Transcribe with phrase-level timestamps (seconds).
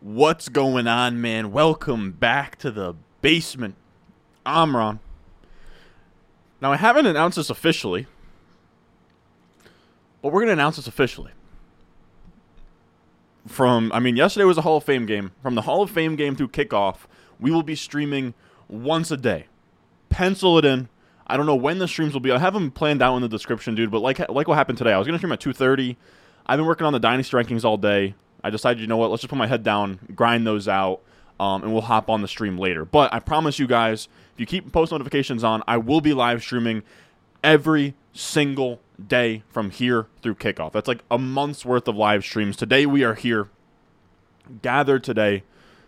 [0.00, 1.52] What's going on, man?
[1.52, 3.74] Welcome back to the basement.
[4.46, 4.98] I'm Ron.
[6.62, 8.06] Now, I haven't announced this officially,
[10.22, 11.32] but we're going to announce this officially.
[13.46, 15.32] From, I mean, yesterday was a Hall of Fame game.
[15.42, 17.00] From the Hall of Fame game through kickoff,
[17.38, 18.32] we will be streaming
[18.68, 19.48] once a day.
[20.08, 20.88] Pencil it in.
[21.26, 22.32] I don't know when the streams will be.
[22.32, 23.90] I have them planned out in the description, dude.
[23.90, 25.96] But like like what happened today, I was gonna stream at 2:30.
[26.46, 28.14] I've been working on the dynasty rankings all day.
[28.42, 31.00] I decided, you know what, let's just put my head down, grind those out,
[31.38, 32.84] um, and we'll hop on the stream later.
[32.84, 36.42] But I promise you guys, if you keep post notifications on, I will be live
[36.42, 36.82] streaming
[37.42, 40.72] every single day from here through kickoff.
[40.72, 42.56] That's like a month's worth of live streams.
[42.56, 43.48] Today we are here,
[44.62, 45.44] gathered today,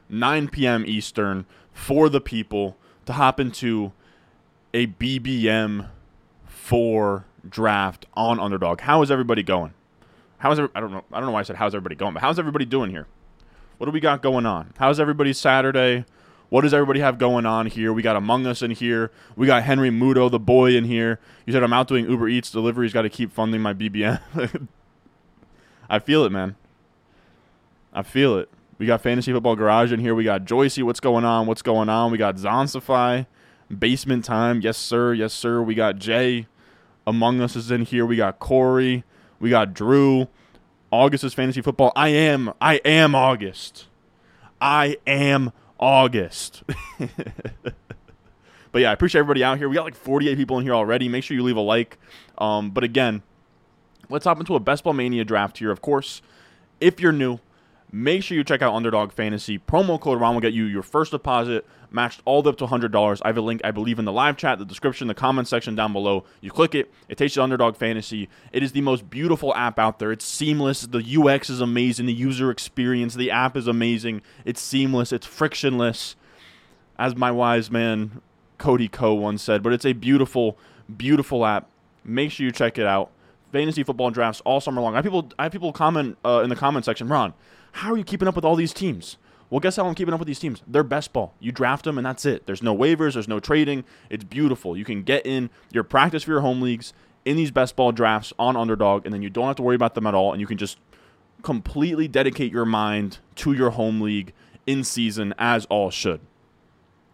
[0.08, 0.84] 9 p.m.
[0.86, 2.76] Eastern, for the people
[3.06, 3.92] to hop into
[4.74, 5.88] a BBM
[6.46, 8.80] four draft on underdog.
[8.80, 9.74] How is everybody going?
[10.42, 12.36] How's I don't know I don't know why I said how's everybody going, but how's
[12.36, 13.06] everybody doing here?
[13.78, 14.74] What do we got going on?
[14.76, 16.04] How's everybody's Saturday?
[16.48, 17.92] What does everybody have going on here?
[17.92, 19.12] We got Among Us in here.
[19.36, 21.20] We got Henry Mudo, the boy, in here.
[21.46, 22.92] You said I'm out doing Uber Eats deliveries.
[22.92, 24.20] Got to keep funding my BBM.
[25.88, 26.56] I feel it, man.
[27.92, 28.50] I feel it.
[28.78, 30.12] We got Fantasy Football Garage in here.
[30.12, 30.82] We got Joycey.
[30.82, 31.46] What's going on?
[31.46, 32.10] What's going on?
[32.10, 33.26] We got Zonsify.
[33.78, 34.60] Basement Time.
[34.60, 35.14] Yes, sir.
[35.14, 35.62] Yes, sir.
[35.62, 36.48] We got Jay.
[37.06, 38.04] Among Us is in here.
[38.04, 39.04] We got Corey.
[39.42, 40.28] We got Drew.
[40.92, 41.92] August is fantasy football.
[41.96, 42.52] I am.
[42.60, 43.86] I am August.
[44.60, 46.62] I am August.
[48.70, 49.68] but yeah, I appreciate everybody out here.
[49.68, 51.08] We got like 48 people in here already.
[51.08, 51.98] Make sure you leave a like.
[52.38, 53.22] Um, but again,
[54.08, 55.72] let's hop into a Best Ball Mania draft here.
[55.72, 56.22] Of course,
[56.80, 57.40] if you're new,
[57.94, 59.58] Make sure you check out Underdog Fantasy.
[59.58, 62.66] Promo code Ron will get you your first deposit matched all the way up to
[62.66, 63.20] $100.
[63.22, 65.74] I have a link, I believe, in the live chat, the description, the comment section
[65.74, 66.24] down below.
[66.40, 68.30] You click it, it takes you to Underdog Fantasy.
[68.50, 70.10] It is the most beautiful app out there.
[70.10, 70.86] It's seamless.
[70.86, 72.06] The UX is amazing.
[72.06, 74.22] The user experience, the app is amazing.
[74.46, 75.12] It's seamless.
[75.12, 76.16] It's frictionless.
[76.98, 78.22] As my wise man
[78.56, 80.56] Cody Ko once said, but it's a beautiful,
[80.96, 81.68] beautiful app.
[82.04, 83.10] Make sure you check it out.
[83.52, 84.94] Fantasy football drafts all summer long.
[84.94, 87.34] I have people, I have people comment uh, in the comment section, Ron
[87.72, 89.16] how are you keeping up with all these teams?
[89.50, 90.62] Well, guess how I'm keeping up with these teams?
[90.66, 91.34] They're best ball.
[91.40, 92.46] You draft them and that's it.
[92.46, 93.84] There's no waivers, there's no trading.
[94.08, 94.76] It's beautiful.
[94.76, 96.92] You can get in your practice for your home leagues
[97.24, 99.94] in these best ball drafts on underdog, and then you don't have to worry about
[99.94, 100.78] them at all, and you can just
[101.42, 104.32] completely dedicate your mind to your home league
[104.66, 106.20] in season as all should.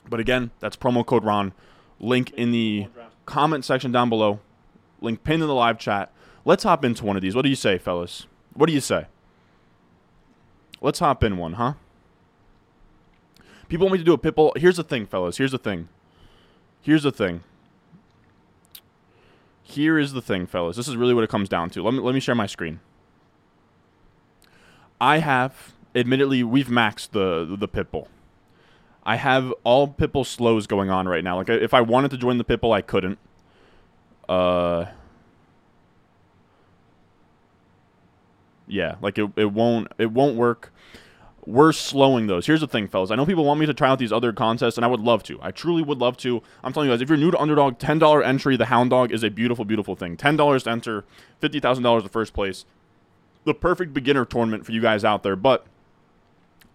[0.09, 1.53] But again, that's promo code Ron.
[2.01, 2.87] Link in the
[3.27, 4.41] comment section down below.
[5.01, 6.11] Link pinned in the live chat.
[6.49, 7.35] Let's hop into one of these.
[7.35, 8.27] What do you say, fellas?
[8.55, 9.05] What do you say?
[10.81, 11.75] Let's hop in one, huh?
[13.69, 14.57] People want me to do a pitbull.
[14.57, 15.37] Here's the thing, fellas.
[15.37, 15.91] Here's the thing.
[16.81, 17.43] Here's the thing.
[19.63, 20.79] Here is the thing, fellas.
[20.79, 21.83] This is really what it comes down to.
[21.83, 22.81] Let me let me share my screen.
[24.99, 28.07] I have, admittedly, we've maxed the the pitbull.
[29.05, 31.37] I have all pitbull slows going on right now.
[31.37, 33.19] Like if I wanted to join the pitbull, I couldn't.
[34.27, 34.87] Uh,
[38.69, 40.73] Yeah, like it, it won't it won't work.
[41.47, 42.47] We're slowing those.
[42.47, 43.11] Here's the thing, fellas.
[43.11, 45.23] I know people want me to try out these other contests, and I would love
[45.25, 45.39] to.
[45.41, 46.43] I truly would love to.
[46.63, 49.13] I'm telling you guys, if you're new to Underdog, ten dollar entry, the Hound Dog
[49.13, 50.17] is a beautiful, beautiful thing.
[50.17, 51.05] Ten dollars to enter,
[51.41, 52.67] fifty thousand dollars the first place.
[53.45, 55.37] The perfect beginner tournament for you guys out there.
[55.37, 55.67] But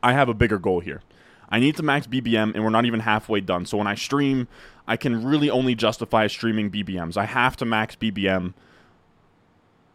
[0.02, 1.04] I have a bigger goal here.
[1.50, 3.68] I need to max BBM, and we're not even halfway done.
[3.68, 4.48] So when I stream,
[4.88, 7.16] I can really only justify streaming BBMs.
[7.16, 8.56] I have to max BBM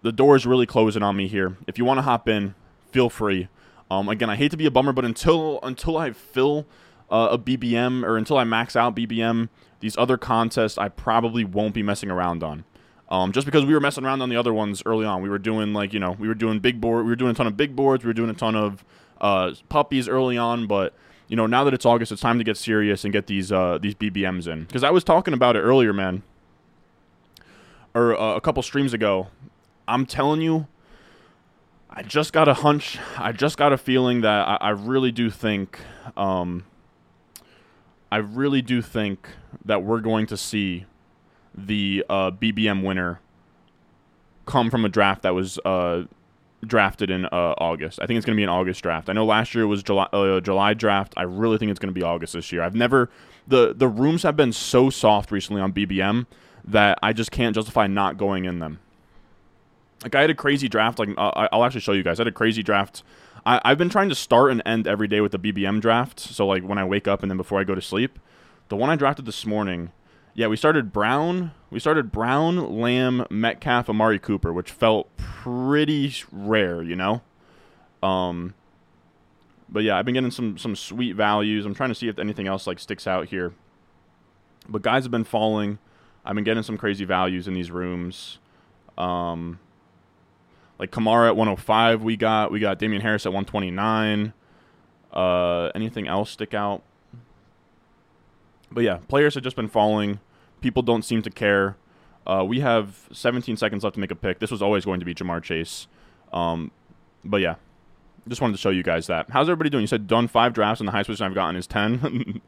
[0.02, 1.56] the door is really closing on me here.
[1.66, 2.54] If you want to hop in,
[2.90, 3.48] feel free.
[3.90, 6.66] Um, again, I hate to be a bummer, but until until I fill
[7.10, 9.48] uh, a BBM or until I max out BBM,
[9.80, 12.64] these other contests I probably won't be messing around on.
[13.10, 15.38] Um, just because we were messing around on the other ones early on, we were
[15.38, 17.56] doing like you know we were doing big board, we were doing a ton of
[17.56, 18.84] big boards, we were doing a ton of
[19.20, 20.94] uh, puppies early on, but
[21.26, 23.78] you know now that it's August, it's time to get serious and get these uh,
[23.80, 24.64] these BBMs in.
[24.64, 26.22] Because I was talking about it earlier, man,
[27.94, 29.28] or uh, a couple streams ago.
[29.88, 30.66] I'm telling you,
[31.90, 32.98] I just got a hunch.
[33.16, 35.80] I just got a feeling that I, I really do think,
[36.16, 36.64] um,
[38.12, 39.28] I really do think
[39.64, 40.84] that we're going to see
[41.54, 43.20] the uh, BBM winner
[44.46, 46.04] come from a draft that was uh,
[46.64, 47.98] drafted in uh, August.
[48.02, 49.08] I think it's going to be an August draft.
[49.08, 51.14] I know last year it was July uh, July draft.
[51.16, 52.62] I really think it's going to be August this year.
[52.62, 53.10] I've never
[53.46, 56.26] the the rooms have been so soft recently on BBM
[56.64, 58.80] that I just can't justify not going in them.
[60.02, 60.98] Like I had a crazy draft.
[60.98, 62.18] Like uh, I'll actually show you guys.
[62.20, 63.02] I had a crazy draft.
[63.44, 66.20] I, I've been trying to start and end every day with the BBM draft.
[66.20, 68.18] So like when I wake up and then before I go to sleep,
[68.68, 69.92] the one I drafted this morning.
[70.34, 71.50] Yeah, we started Brown.
[71.70, 77.22] We started Brown, Lamb, Metcalf, Amari Cooper, which felt pretty rare, you know.
[78.02, 78.54] Um,
[79.68, 81.66] But yeah, I've been getting some some sweet values.
[81.66, 83.52] I'm trying to see if anything else like sticks out here.
[84.68, 85.78] But guys have been falling.
[86.24, 88.38] I've been getting some crazy values in these rooms.
[88.96, 89.58] Um,
[90.78, 94.32] like Kamara at 105, we got we got Damien Harris at 129.
[95.12, 96.82] Uh, anything else stick out?
[98.70, 100.20] But yeah, players have just been falling.
[100.60, 101.76] People don't seem to care.
[102.26, 104.38] Uh, we have 17 seconds left to make a pick.
[104.38, 105.86] This was always going to be Ja'Marr Chase.
[106.32, 106.70] Um,
[107.24, 107.54] but yeah,
[108.28, 109.30] just wanted to show you guys that.
[109.30, 109.82] How's everybody doing?
[109.82, 112.42] You said done five drafts, and the highest position I've gotten is 10.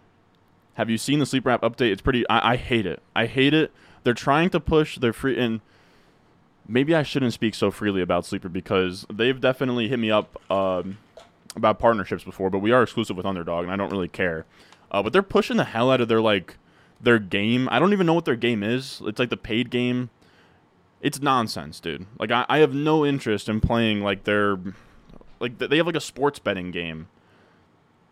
[0.74, 1.92] have you seen the Sleeper app update?
[1.92, 2.28] It's pretty.
[2.28, 3.00] I, I hate it.
[3.14, 3.70] I hate it.
[4.02, 5.60] They're trying to push their free and
[6.68, 10.98] maybe I shouldn't speak so freely about sleeper because they've definitely hit me up um,
[11.56, 14.46] about partnerships before, but we are exclusive with Underdog, and I don't really care.
[14.90, 16.56] Uh, but they're pushing the hell out of their like
[17.00, 17.68] their game.
[17.70, 19.02] I don't even know what their game is.
[19.04, 20.10] It's like the paid game.
[21.00, 22.06] It's nonsense, dude.
[22.18, 24.58] Like I, I have no interest in playing like their
[25.40, 27.08] like they have like a sports betting game.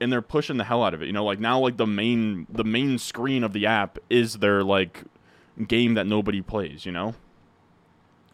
[0.02, 1.06] And they're pushing the hell out of it.
[1.06, 4.64] You know, like now like the main the main screen of the app is their
[4.64, 5.05] like
[5.69, 7.14] game that nobody plays, you know?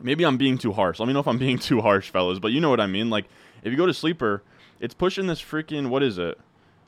[0.00, 0.98] Maybe I'm being too harsh.
[0.98, 3.10] Let me know if I'm being too harsh, fellas, but you know what I mean.
[3.10, 3.26] Like
[3.62, 4.42] if you go to sleeper,
[4.80, 6.38] it's pushing this freaking what is it?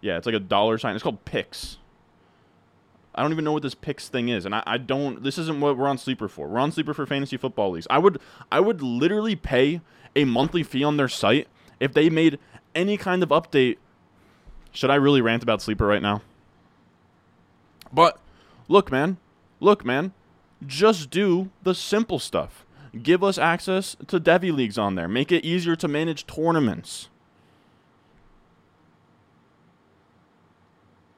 [0.01, 0.95] Yeah, it's like a dollar sign.
[0.95, 1.79] It's called Picks.
[3.19, 5.25] I don't even know what this picks thing is, and I, I don't.
[5.25, 6.47] This isn't what we're on sleeper for.
[6.47, 7.89] We're on sleeper for fantasy football leagues.
[7.91, 8.21] I would
[8.53, 9.81] I would literally pay
[10.15, 11.49] a monthly fee on their site
[11.81, 12.39] if they made
[12.77, 13.79] any kind of update.
[14.71, 16.23] Should I really rant about sleeper right now?
[17.93, 18.21] But
[18.69, 19.17] look, man,
[19.59, 20.13] look, man,
[20.65, 22.65] just do the simple stuff.
[23.03, 25.09] Give us access to Devy leagues on there.
[25.09, 27.09] Make it easier to manage tournaments.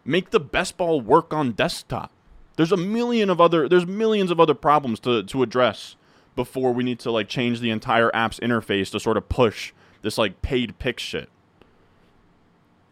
[0.04, 2.10] Make the best ball work on desktop.
[2.56, 5.96] There's a million of other there's millions of other problems to, to address
[6.36, 10.18] before we need to like change the entire app's interface to sort of push this
[10.18, 11.28] like paid pick shit.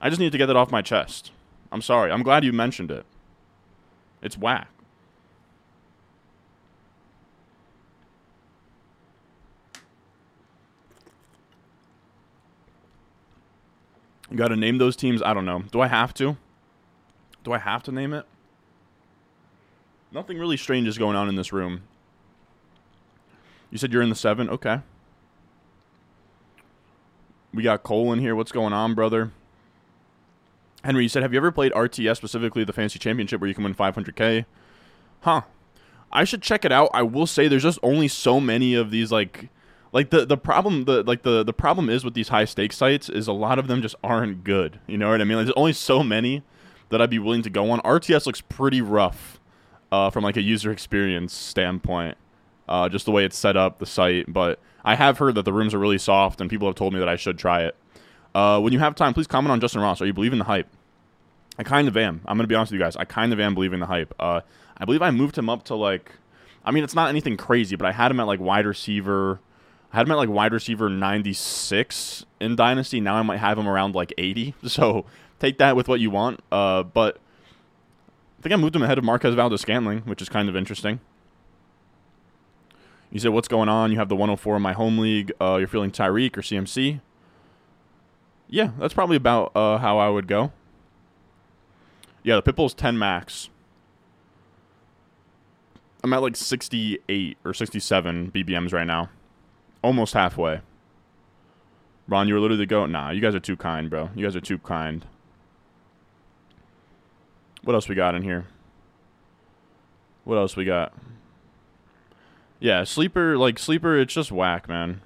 [0.01, 1.33] I just need to get that off my chest.
[1.73, 2.13] I'm sorry.
[2.13, 3.05] I'm glad you mentioned it.
[4.23, 4.69] It's whack.
[14.37, 15.23] Got to name those teams.
[15.23, 15.63] I don't know.
[15.71, 16.37] Do I have to?
[17.45, 18.27] Do I have to name it?
[20.13, 21.83] Nothing really strange is going on in this room.
[23.71, 24.49] You said you're in the seven?
[24.49, 24.81] Okay.
[27.53, 28.35] We got Cole in here.
[28.35, 29.33] What's going on, brother?
[30.85, 33.65] Henry, you said, have you ever played RTS, specifically the Fantasy Championship, where you can
[33.65, 34.45] win 500K?
[35.23, 35.43] Huh.
[36.13, 36.91] I should check it out.
[36.95, 39.49] I will say there's just only so many of these, like,
[39.93, 43.09] like the the problem the like the the problem is with these high stakes sites
[43.09, 44.81] is a lot of them just aren't good.
[44.87, 45.37] You know what I mean?
[45.37, 46.43] Like, there's only so many
[46.91, 47.81] that I'd be willing to go on.
[47.81, 49.41] RTS looks pretty rough
[49.93, 52.17] uh, from like a user experience standpoint,
[52.69, 54.33] uh, just the way it's set up, the site.
[54.33, 56.99] But I have heard that the rooms are really soft, and people have told me
[56.99, 57.77] that I should try it.
[58.35, 60.01] Uh, when you have time, please comment on Justyn Ross.
[60.01, 60.69] Are you believing the hype?
[61.59, 62.21] I kind of am.
[62.27, 62.97] I'm gonna be honest with you guys.
[62.97, 64.15] I kind of am believing the hype.
[64.21, 64.43] Uh,
[64.77, 66.13] I believe I moved him up to like,
[66.65, 69.41] I mean, it's not anything crazy, but I had him at like wide receiver.
[69.93, 73.01] I had him at like wide receiver 96 in Dynasty.
[73.01, 74.55] Now I might have him around like 80.
[74.69, 75.07] So
[75.39, 76.41] take that with what you want.
[76.53, 77.19] Uh, but
[78.39, 81.01] I think I moved him ahead of Marquez Valdes-Scantling, which is kind of interesting.
[83.11, 83.91] You said, what's going on?
[83.91, 85.33] You have the 104 in my home league.
[85.41, 87.01] Uh, you're feeling Tyreek or CMC.
[88.49, 90.53] Yeah, that's probably about uh, how I would go.
[92.23, 93.49] Yeah, the Pitbull's 10 max.
[96.05, 99.09] I'm at like 68 or 67 BBMs right now.
[99.83, 100.61] Almost halfway.
[102.09, 102.91] Ron, you were literally the goat.
[102.91, 104.11] Nah, you guys are too kind, bro.
[104.15, 105.05] You guys are too kind.
[107.63, 108.47] What else we got in here?
[110.25, 110.93] What else we got?
[112.61, 113.99] Yeah, sleeper like sleeper.
[113.99, 115.03] It's just whack, man.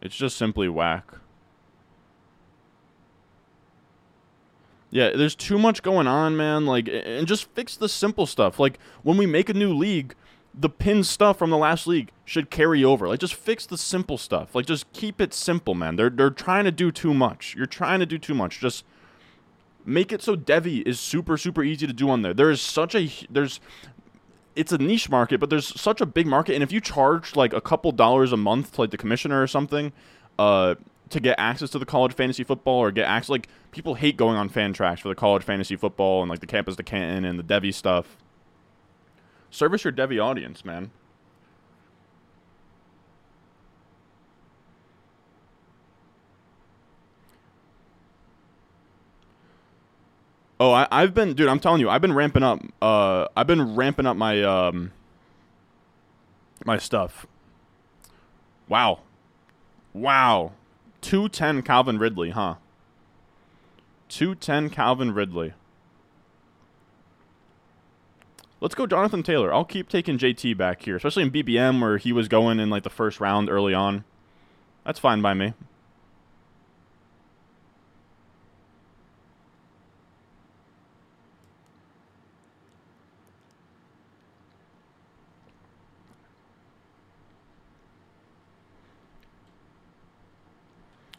[0.00, 1.12] It's just simply whack.
[4.90, 6.66] Yeah, there's too much going on, man.
[6.66, 8.58] Like, and just fix the simple stuff.
[8.58, 10.14] Like, when we make a new league,
[10.54, 13.08] the pin stuff from the last league should carry over.
[13.08, 14.54] Like, just fix the simple stuff.
[14.54, 15.96] Like, just keep it simple, man.
[15.96, 17.54] They're they're trying to do too much.
[17.56, 18.60] You're trying to do too much.
[18.60, 18.84] Just
[19.84, 22.34] make it so Devy is super super easy to do on there.
[22.34, 23.60] There is such a there's
[24.56, 27.52] it's a niche market, but there's such a big market, and if you charge like
[27.52, 29.92] a couple dollars a month to like the commissioner or something,
[30.38, 30.74] uh,
[31.10, 34.36] to get access to the college fantasy football or get access, like people hate going
[34.36, 37.42] on Fantrax for the college fantasy football and like the campus to Canton and the
[37.42, 38.16] Devy stuff.
[39.50, 40.90] Service your Devy audience, man.
[50.60, 51.48] Oh, I, I've been, dude.
[51.48, 52.60] I'm telling you, I've been ramping up.
[52.82, 54.92] Uh, I've been ramping up my um,
[56.66, 57.26] my stuff.
[58.68, 59.00] Wow,
[59.94, 60.52] wow.
[61.00, 62.56] 210 Calvin Ridley, huh?
[64.10, 65.54] 210 Calvin Ridley.
[68.60, 69.54] Let's go Jonathan Taylor.
[69.54, 72.82] I'll keep taking JT back here, especially in BBM where he was going in like
[72.82, 74.04] the first round early on.
[74.84, 75.54] That's fine by me.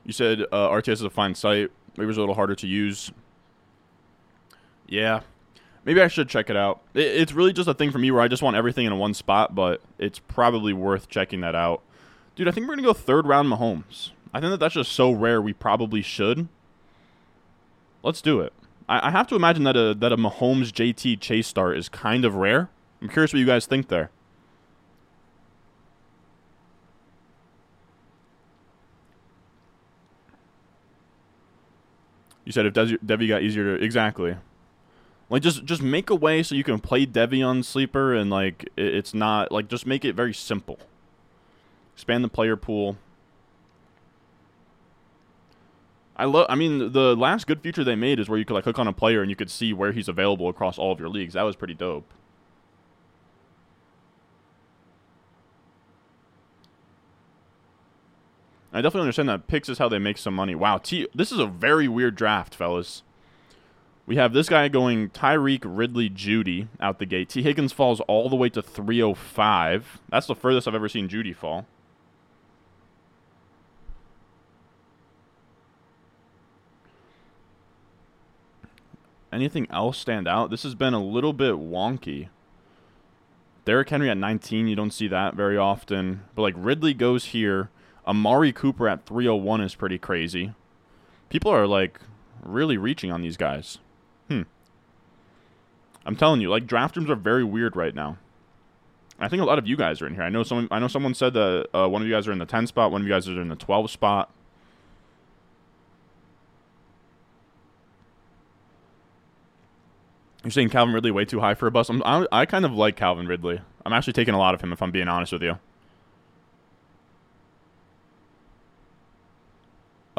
[0.06, 1.72] You said uh, RTS is a fine site.
[1.98, 3.12] Maybe it's a little harder to use.
[4.88, 5.22] Yeah,
[5.86, 6.82] maybe I should check it out.
[6.94, 9.14] It, it's really just a thing for me where I just want everything in one
[9.14, 11.82] spot, but it's probably worth checking that out.
[12.36, 14.12] Dude, I think we're gonna go third round Mahomes.
[14.34, 15.42] I think that that's just so rare.
[15.42, 16.48] We probably should.
[18.04, 18.54] Let's do it.
[18.88, 22.26] I, I have to imagine that a that a Mahomes JT chase start is kind
[22.26, 22.70] of rare.
[23.02, 24.12] I'm curious what you guys think there.
[32.46, 34.36] You said if Devy got easier to exactly.
[35.32, 38.70] Like just just make a way so you can play Devy on sleeper and like
[38.76, 40.78] it's not like just make it very simple.
[41.94, 42.98] Expand the player pool.
[46.18, 46.48] I love.
[46.50, 48.90] I mean, the last good feature they made is where you could like click on
[48.90, 51.34] a player and you could see where he's available across all of your leagues.
[51.34, 52.14] That was pretty dope.
[58.74, 60.56] I definitely understand that picks is how they make some money.
[60.56, 63.04] Wow, T this is a very weird draft, fellas.
[64.06, 67.30] We have this guy going Tyreek, Ridley Jeudy out the gate.
[67.30, 67.44] T.
[67.44, 70.00] Higgins falls all the way to 305.
[70.10, 71.66] That's the furthest I've ever seen Jeudy fall.
[79.32, 80.50] Anything else stand out?
[80.50, 82.28] This has been a little bit wonky.
[83.64, 86.24] Derrick Henry at 19, you don't see that very often.
[86.36, 87.70] But like Ridley goes here.
[88.06, 90.54] Amari Cooper at 301 is pretty crazy.
[91.30, 92.02] People are like
[92.44, 93.78] really reaching on these guys.
[96.06, 98.18] I'm telling you, like draft rooms are very weird right now.
[99.20, 100.24] I think a lot of you guys are in here.
[100.24, 100.68] I know someone.
[100.72, 102.92] I know someone said that uh, one of you guys are in the 10 spot.
[102.92, 104.32] One of you guys are in the 12 spot.
[110.44, 111.90] You're saying Calvin Ridley way too high for a bus.
[111.90, 113.62] I'm, I, I kind of like Calvin Ridley.
[113.86, 115.60] I'm actually taking a lot of him if I'm being honest with you.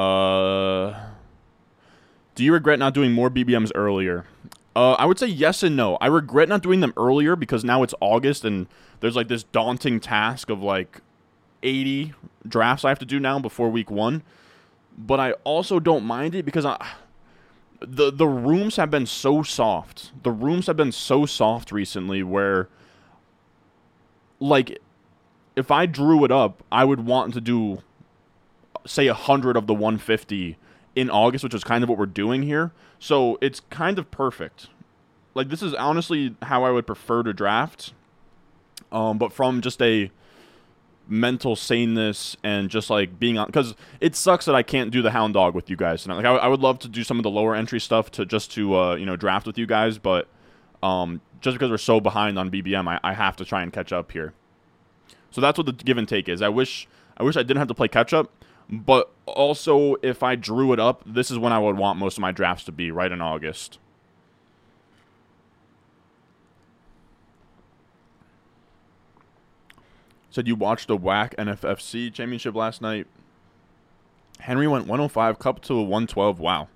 [0.01, 1.11] Uh,
[2.37, 4.25] do you regret not doing more BBMs earlier?
[4.75, 5.97] Uh, I would say yes and no.
[6.00, 8.67] I regret not doing them earlier because now it's August and
[9.00, 11.00] there's like this daunting task of like
[11.62, 12.14] 80
[12.47, 14.23] drafts I have to do now before week one.
[14.97, 16.79] But I also don't mind it because I,
[17.81, 20.12] the the rooms have been so soft.
[20.23, 22.69] The rooms have been so soft recently where
[24.38, 24.79] like
[25.57, 27.83] if I drew it up, I would want to do
[28.87, 30.57] say 100 of the 150
[30.94, 32.72] in August, which is kind of what we're doing here.
[32.99, 34.68] So it's kind of perfect.
[35.34, 37.92] Like this is honestly how I would prefer to draft.
[38.90, 40.11] Um, but from just a
[41.08, 45.11] mental saneness and just like being on because it sucks that I can't do the
[45.11, 46.16] hound dog with you guys tonight.
[46.16, 48.52] Like I, I would love to do some of the lower entry stuff to just
[48.52, 50.28] to uh, you know draft with you guys, but
[50.82, 53.92] um, just because we're so behind on BBM, I, I have to try and catch
[53.92, 54.34] up here.
[55.30, 56.42] So that's what the give and take is.
[56.42, 58.30] I wish I wish I didn't have to play catch up,
[58.73, 62.23] but also, if I drew it up, this is when I would want most of
[62.23, 63.79] my drafts to be, right in August.
[70.31, 73.07] Said you watched the WAC NFFC championship last night.
[74.41, 76.41] Henry went 105, Kupp to 112.
[76.41, 76.69] Wow.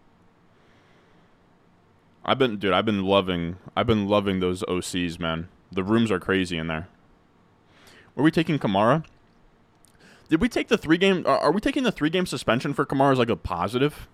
[2.26, 2.74] I've been, dude.
[2.74, 3.56] I've been loving.
[3.74, 5.48] I've been loving those OCs, man.
[5.72, 6.88] The rooms are crazy in there.
[8.14, 9.04] Were we taking Kamara?
[10.28, 11.24] Did we take the three game?
[11.26, 14.08] Are we taking the three game suspension for Kamara as like a positive?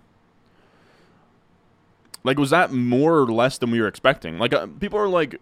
[2.23, 4.37] Like, was that more or less than we were expecting?
[4.37, 5.41] Like, uh, people are like,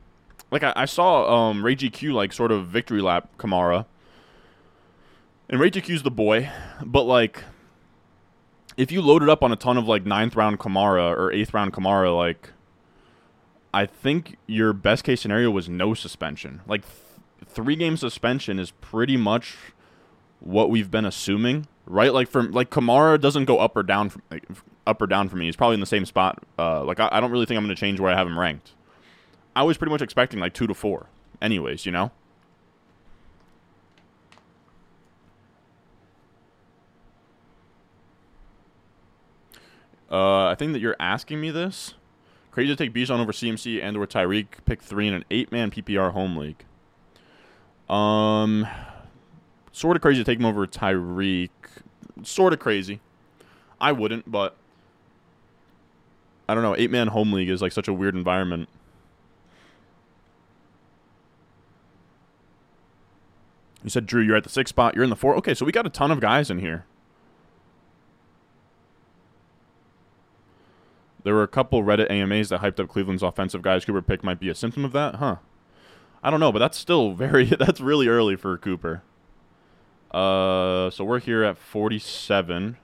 [0.49, 3.85] like I, I saw um, Ray GQ like sort of victory lap Kamara,
[5.49, 6.49] and Ray GQ's the boy,
[6.83, 7.43] but like,
[8.77, 11.73] if you loaded up on a ton of like ninth round Kamara or eighth round
[11.73, 12.51] Kamara, like,
[13.73, 16.61] I think your best case scenario was no suspension.
[16.65, 19.57] Like, th- three game suspension is pretty much
[20.41, 22.13] what we've been assuming, right?
[22.13, 24.43] Like from like Kamara doesn't go up or down, from, like,
[24.85, 25.45] up or down for me.
[25.45, 26.43] He's probably in the same spot.
[26.59, 28.37] Uh, like I, I don't really think I'm going to change where I have him
[28.37, 28.71] ranked.
[29.55, 31.07] I was pretty much expecting like two to four,
[31.41, 31.85] anyways.
[31.85, 32.11] You know.
[40.11, 41.93] Uh, I think that you're asking me this.
[42.51, 44.47] Crazy to take Bijan over CMC and or Tyreek.
[44.65, 46.65] Pick three in an eight-man PPR home league.
[47.89, 48.67] Um,
[49.81, 51.49] Sort of crazy to take him over Tyreek.
[52.21, 52.99] Sort of crazy.
[53.79, 54.55] I wouldn't, but
[56.47, 56.75] I don't know.
[56.77, 58.69] Eight man home league is like such a weird environment.
[63.83, 64.93] You said Drew, you're at the six spot.
[64.93, 65.35] You're in the four.
[65.37, 66.85] Okay, so we got a ton of guys in here.
[71.23, 73.83] There were a couple Reddit AMAs that hyped up Cleveland's offensive guys.
[73.83, 75.37] Cooper pick might be a symptom of that, huh?
[76.21, 77.45] I don't know, but that's still very.
[77.59, 79.01] That's really early for Cooper.
[80.11, 82.77] Uh, so we're here at 47.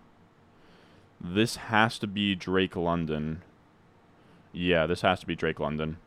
[1.20, 3.44] This has to be Drake London.
[4.54, 5.98] Yeah, this has to be Drake London.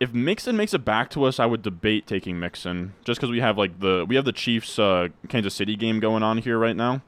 [0.00, 3.40] If Mixon makes it back to us, I would debate taking Mixon just because we
[3.40, 6.76] have like the we have the Chiefs uh, Kansas City game going on here right
[6.76, 7.02] now.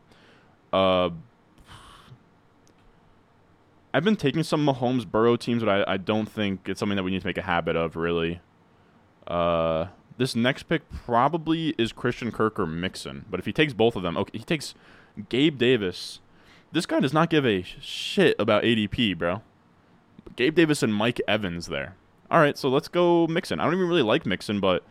[0.73, 1.11] Uh,
[3.93, 7.03] I've been taking some Mahomes Burrow teams, but I, I don't think it's something that
[7.03, 8.41] we need to make a habit of really.
[9.27, 9.87] Uh,
[10.19, 14.03] this next pick probably is Christian Kirk or Mixon, but if he takes both of
[14.03, 14.75] them, okay, he takes
[15.29, 16.21] Gabe Davis.
[16.73, 19.43] This guy does not give a shit about ADP, bro.
[20.37, 21.97] Gabe Davis and Mike Evans there.
[22.31, 23.61] All right, so let's go Mixon.
[23.61, 24.83] I don't even really like Mixon, but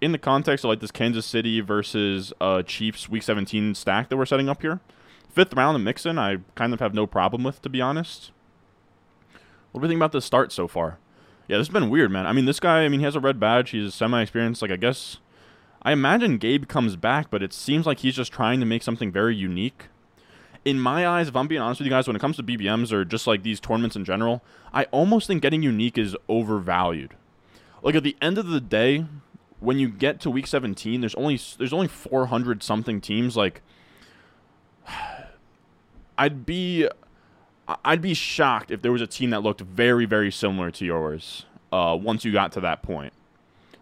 [0.00, 4.16] in the context of like this Kansas City versus uh, Chiefs Week 17 stack that
[4.16, 4.80] we're setting up here,
[5.30, 8.30] fifth round of Mixon, I kind of have no problem with, to be honest.
[9.70, 10.98] What do we think about the start so far?
[11.52, 12.26] Yeah, this has been weird, man.
[12.26, 13.72] I mean, this guy, I mean, he has a red badge.
[13.72, 14.62] He's semi-experienced.
[14.62, 15.18] Like, I guess,
[15.82, 19.12] I imagine Gabe comes back, but it seems like he's just trying to make something
[19.12, 19.88] very unique.
[20.64, 22.90] In my eyes, if I'm being honest with you guys, when it comes to BBMs
[22.90, 24.42] or just like these tournaments in general,
[24.72, 27.16] I almost think getting unique is overvalued.
[27.82, 29.04] Like at the end of the day,
[29.60, 33.36] when you get to week 17, there's only there's only 400 something teams.
[33.36, 33.60] Like,
[36.16, 36.88] I'd be
[37.68, 41.46] I'd be shocked if there was a team that looked very, very similar to yours
[41.72, 43.12] uh, once you got to that point.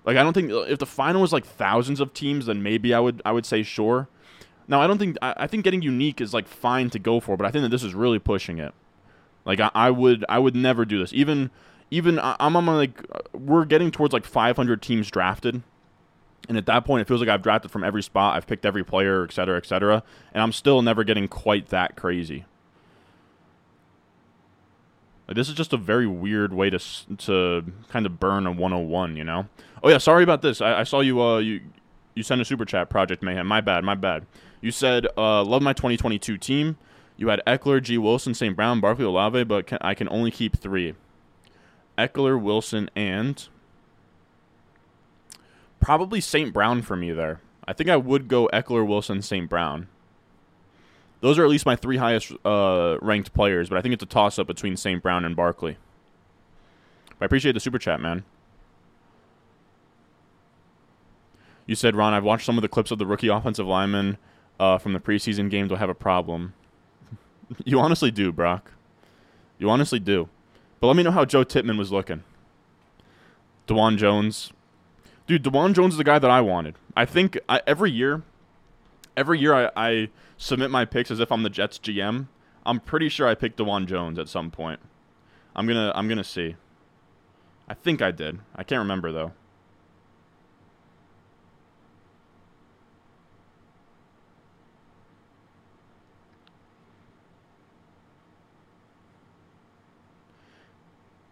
[0.05, 3.01] Like I don't think if the final was like thousands of teams, then maybe I
[3.01, 4.09] would I would say sure.
[4.67, 7.37] Now I don't think I, I think getting unique is like fine to go for,
[7.37, 8.73] but I think that this is really pushing it.
[9.45, 11.13] Like I, I would I would never do this.
[11.13, 11.51] Even
[11.91, 15.63] even I'm on like we're getting towards like 500 teams drafted.
[16.49, 18.35] And at that point, it feels like I've drafted from every spot.
[18.35, 20.03] I've picked every player, et cetera, et cetera.
[20.33, 22.45] And I'm still never getting quite that crazy.
[25.35, 26.79] This is just a very weird way to
[27.19, 29.47] to kind of burn a 101, you know.
[29.83, 30.61] Oh yeah, sorry about this.
[30.61, 31.61] I, I saw you uh you
[32.15, 33.47] you sent a super chat, Project Mayhem.
[33.47, 34.27] My bad, my bad.
[34.61, 36.77] You said uh love my 2022 team.
[37.17, 37.99] You had Ekeler, G.
[37.99, 38.57] Wilson, St.
[38.57, 40.95] Brown, Barkley, Olave, but can, I can only keep three.
[41.99, 43.47] Ekeler, Wilson, and
[45.81, 46.51] probably St.
[46.53, 47.43] Brown for me there.
[47.69, 49.51] I think I would go Ekeler, Wilson, St.
[49.51, 49.89] Brown.
[51.21, 54.07] Those are at least my three highest uh, ranked players, but I think it's a
[54.07, 55.03] toss up between St.
[55.03, 55.77] Brown and Barkley.
[57.21, 58.25] I appreciate the super chat, man.
[61.67, 64.17] You said, Ron, I've watched some of the clips of the rookie offensive lineman
[64.59, 65.69] uh, from the preseason games.
[65.69, 66.55] Do I have a problem?
[67.65, 68.73] you honestly do, Brock.
[69.59, 70.29] You honestly do.
[70.81, 72.25] But let me know how Joe Tippmann was looking.
[73.69, 74.53] Dawand Jones.
[75.27, 76.75] Dude, Dawand Jones is the guy that I wanted.
[76.97, 78.23] I think I, every year,
[79.21, 82.27] every year I, I submit my picks as if I'm the Jets GM.
[82.65, 84.81] I'm pretty sure I picked Dawand Jones at some point.
[85.55, 86.57] I'm gonna I'm gonna see.
[87.69, 88.39] I think I did.
[88.57, 89.33] I can't remember though.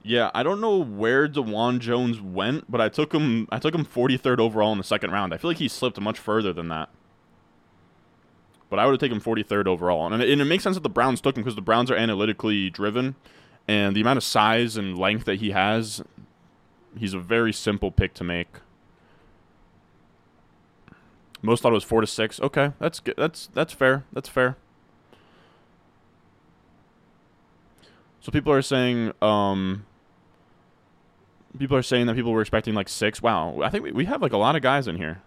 [0.02, 3.86] Yeah, I don't know where Dawand Jones went, but I took him I took him
[3.86, 5.32] 43rd overall in the second round.
[5.32, 6.90] I feel like he slipped much further than that.
[8.70, 10.12] But I would have taken 43rd overall.
[10.12, 11.96] And it, and it makes sense that the Browns took him because the Browns are
[11.96, 13.14] analytically driven.
[13.66, 16.02] And the amount of size and length that he has,
[16.96, 18.48] he's a very simple pick to make.
[21.40, 22.40] Most thought it was four to six.
[22.40, 23.14] Okay, that's good.
[23.16, 24.04] That's that's fair.
[24.12, 24.56] That's fair.
[28.20, 29.86] So people are saying, um,
[31.56, 33.22] people are saying that people were expecting like six.
[33.22, 35.22] Wow, I think we, we have like a lot of guys in here.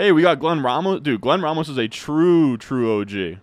[0.00, 1.00] Hey, we got Glenn Ramos.
[1.00, 3.40] Dude, Glenn Ramos is a true, true OG.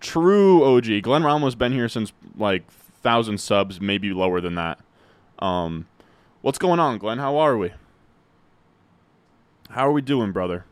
[0.00, 1.00] True OG.
[1.00, 4.80] Glenn Ramos been here since like thousand subs, maybe lower than that.
[5.38, 5.86] Um,
[6.40, 7.18] what's going on, Glenn?
[7.18, 7.70] How are we?
[9.70, 10.64] How are we doing, brother?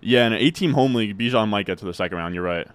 [0.00, 2.34] Yeah, in an eight-team home league, Bijan might get to the second round.
[2.34, 2.66] You're right.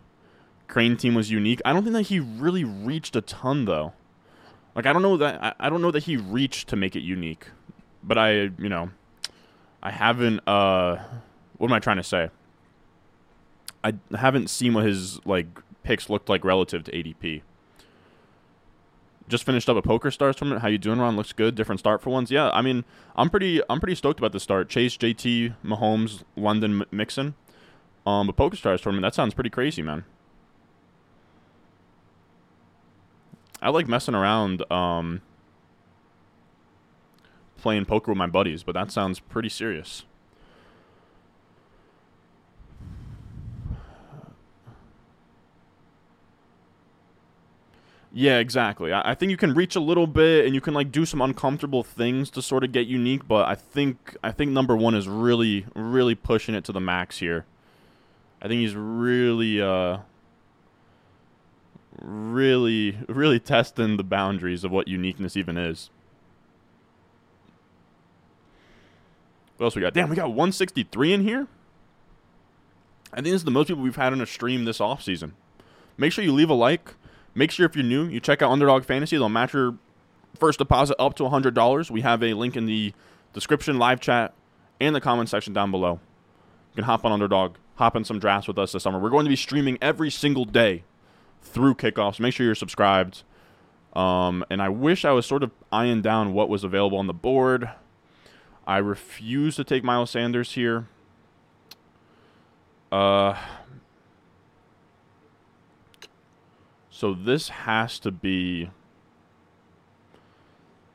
[0.67, 1.61] Crane team was unique.
[1.65, 3.93] I don't think that he really reached a ton though.
[4.75, 7.01] Like I don't know that I, I don't know that he reached to make it
[7.01, 7.47] unique
[8.07, 8.89] but I, you know,
[9.83, 10.39] I haven't.
[10.47, 10.97] Uh,
[11.57, 12.29] what am I trying to say?
[13.83, 15.47] I haven't seen what his like
[15.83, 17.41] picks looked like relative to ADP.
[19.29, 20.61] just finished up a PokerStars tournament.
[20.61, 21.15] How you doing, Ron?
[21.15, 21.55] Looks good.
[21.55, 22.31] Different start for ones.
[22.31, 24.69] Yeah, I mean, I'm pretty, I'm pretty stoked about the start.
[24.69, 27.35] Chase, JT, Mahomes, London, Mixon.
[28.05, 29.03] Um, but PokerStars tournament.
[29.03, 30.05] That sounds pretty crazy, man.
[33.61, 35.21] I like messing around, um,
[37.57, 40.05] playing poker with my buddies, but that sounds pretty serious.
[48.17, 48.91] Yeah, exactly.
[48.91, 51.83] I, think you can reach a little bit and you can like do some uncomfortable
[51.83, 55.67] things to sort of get unique, but I think I think number one is really,
[55.75, 57.45] really pushing it to the max here.
[58.41, 59.99] I think he's really uh
[62.01, 65.91] really really testing the boundaries of what uniqueness even is.
[69.57, 69.93] What else we got?
[69.93, 71.47] Damn, we got 163 in here.
[73.11, 75.33] I think this is the most people we've had on a stream this off season.
[75.97, 76.93] Make sure you leave a like.
[77.33, 79.17] Make sure if you're new, you check out Underdog Fantasy.
[79.17, 79.77] They'll match your
[80.39, 81.91] first deposit up to $100.
[81.91, 82.93] We have a link in the
[83.33, 84.33] description, live chat,
[84.79, 85.99] and the comment section down below.
[86.71, 88.99] You can hop on Underdog, hop in some drafts with us this summer.
[88.99, 90.83] We're going to be streaming every single day
[91.41, 92.19] through kickoffs.
[92.19, 93.23] Make sure you're subscribed.
[93.93, 97.13] Um, and I wish I was sort of eyeing down what was available on the
[97.13, 97.69] board.
[98.67, 100.87] I refuse to take Miles Sanders here.
[102.91, 103.35] Uh,
[106.97, 108.71] So this has to be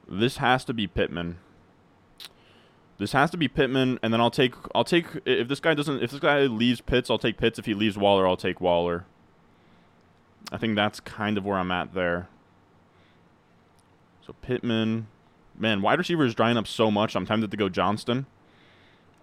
[0.09, 1.39] this has to be Pittman.
[2.99, 6.03] This has to be Pittman, and then I'll take I'll take if this guy doesn't
[6.03, 7.61] if this guy leaves Pitts, I'll take Pitts.
[7.61, 9.05] If he leaves Waller, I'll take Waller.
[10.51, 12.27] I think that's kind of where I'm at there.
[14.27, 15.07] So Pittman,
[15.59, 17.15] man, wide receiver is drying up so much.
[17.15, 18.27] I'm tempted to go Johnston.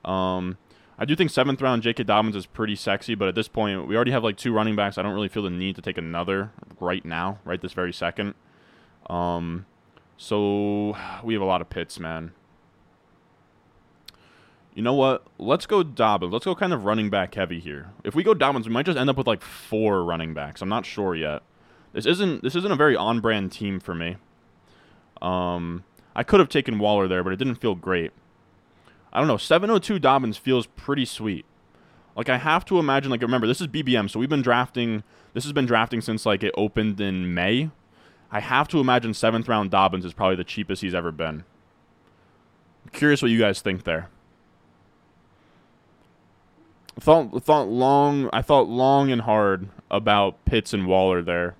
[0.06, 0.58] Um,
[0.98, 2.04] I do think seventh round J.K.
[2.04, 4.98] Dobbins is pretty sexy, but at this point, we already have like two running backs.
[4.98, 8.36] I don't really feel the need to take another right now, right this very second.
[9.10, 9.66] Um,
[10.18, 12.34] so we have a lot of Pitts, man.
[14.76, 15.26] You know what?
[15.38, 16.32] Let's go Dobbins.
[16.32, 17.92] Let's go kind of running back heavy here.
[18.04, 20.62] If we go Dobbins, we might just end up with like four running backs.
[20.62, 21.42] I'm not sure yet.
[21.94, 24.18] This isn't this isn't a very on-brand team for me.
[25.22, 25.84] Um,
[26.20, 28.12] I could have taken Waller there, but it didn't feel great.
[29.14, 29.38] I don't know.
[29.38, 31.46] 702 Dobbins feels pretty sweet.
[32.14, 33.10] Like I have to imagine.
[33.10, 35.04] Like remember, this is BBM, so we've been drafting.
[35.34, 37.70] This has been drafting since like it opened in May.
[38.34, 41.46] I have to imagine seventh round Dobbins is probably the cheapest he's ever been.
[42.84, 44.10] I'm curious what you guys think there.
[47.00, 48.30] Thought thought long.
[48.34, 51.56] I thought long and hard about Pitts and Waller there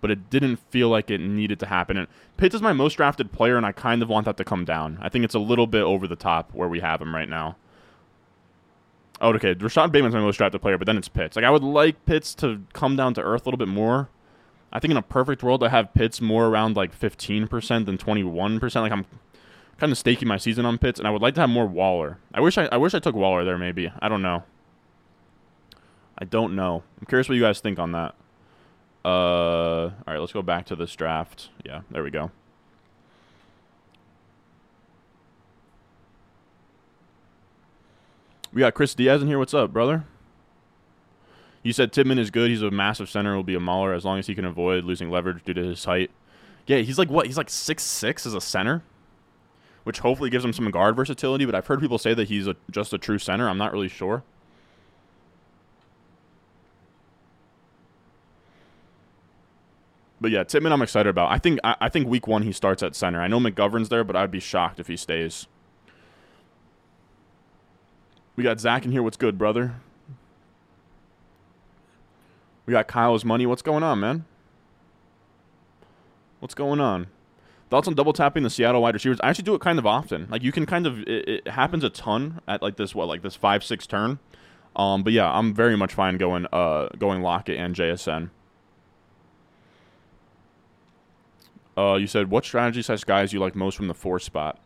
[0.00, 1.96] but it didn't feel like it needed to happen.
[1.96, 4.64] And Pitts is my most drafted player, and I kind of want that to come
[4.64, 4.98] down.
[5.00, 7.56] I think it's a little bit over the top where we have him right now.
[9.20, 9.54] Oh, okay.
[9.54, 11.36] Rashod Bateman's my most drafted player, but then it's Pitts.
[11.36, 14.08] Like I would like Pitts to come down to earth a little bit more.
[14.72, 18.74] I think in a perfect world, I have Pitts more around like 15% than 21%.
[18.74, 19.06] Like I'm
[19.78, 22.18] kind of staking my season on Pitts, and I would like to have more Waller.
[22.34, 23.58] I wish I, I wish I took Waller there.
[23.58, 24.44] Maybe I don't know.
[26.18, 26.82] I don't know.
[26.98, 28.14] I'm curious what you guys think on that.
[29.06, 31.50] Uh, all right, let's go back to this draft.
[31.64, 32.32] Yeah, there we go.
[38.52, 39.38] We got Chris Diaz in here.
[39.38, 40.06] What's up, brother?
[41.62, 42.50] You said Tippmann is good.
[42.50, 43.36] He's a massive center.
[43.36, 45.84] Will be a mauler as long as he can avoid losing leverage due to his
[45.84, 46.10] height.
[46.66, 47.26] Yeah, he's like what?
[47.26, 48.82] He's like six six as a center,
[49.84, 51.44] which hopefully gives him some guard versatility.
[51.44, 53.48] But I've heard people say that he's a, just a true center.
[53.48, 54.24] I'm not really sure.
[60.20, 61.30] But yeah, Tippmann, I'm excited about.
[61.30, 63.20] I think I, I, think week one he starts at center.
[63.20, 65.46] I know McGovern's there, but I'd be shocked if he stays.
[68.34, 69.02] We got Zach in here.
[69.02, 69.74] What's good, brother?
[72.64, 73.46] We got Kyle's money.
[73.46, 74.24] What's going on, man?
[76.40, 77.08] What's going on?
[77.70, 79.18] Thoughts on double tapping the Seattle wide receivers?
[79.22, 80.28] I actually do it kind of often.
[80.30, 83.22] Like you can kind of it, it happens a ton at like this what like
[83.22, 84.18] this five six turn.
[84.76, 88.30] Um, but yeah, I'm very much fine going uh going Lockett and JSN.
[91.76, 94.58] Uh, you said what strategy size guys you like most from the four spot?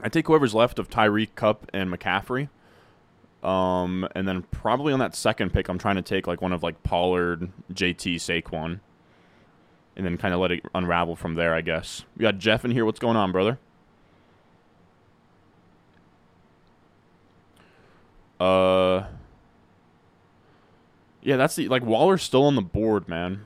[0.00, 2.48] I take whoever's left of Tyreek, Kupp, and McCaffrey.
[3.42, 6.62] Um, and then probably on that second pick, I'm trying to take like one of
[6.62, 8.80] like Pollard, JT, Saquon,
[9.96, 11.54] and then kind of let it unravel from there.
[11.54, 12.84] I guess we got Jeff in here.
[12.84, 13.58] What's going on, brother?
[18.38, 19.06] Uh,
[21.22, 23.44] yeah, that's the like Waller's still on the board, man.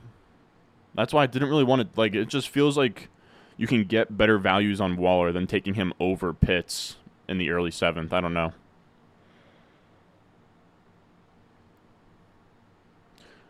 [0.97, 2.15] That's why I didn't really want to like.
[2.15, 3.07] It just feels like
[3.55, 6.97] you can get better values on Waller than taking him over Pitts
[7.29, 8.11] in the early seventh.
[8.11, 8.51] I don't know.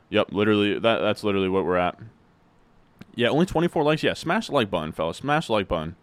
[0.09, 1.97] Yep, literally that that's literally what we're at.
[3.15, 4.03] Yeah, only 24 likes.
[4.03, 5.17] Yeah, smash the like button, fellas.
[5.17, 5.95] Smash the like button.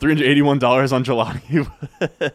[0.00, 1.70] $381 on Jelani.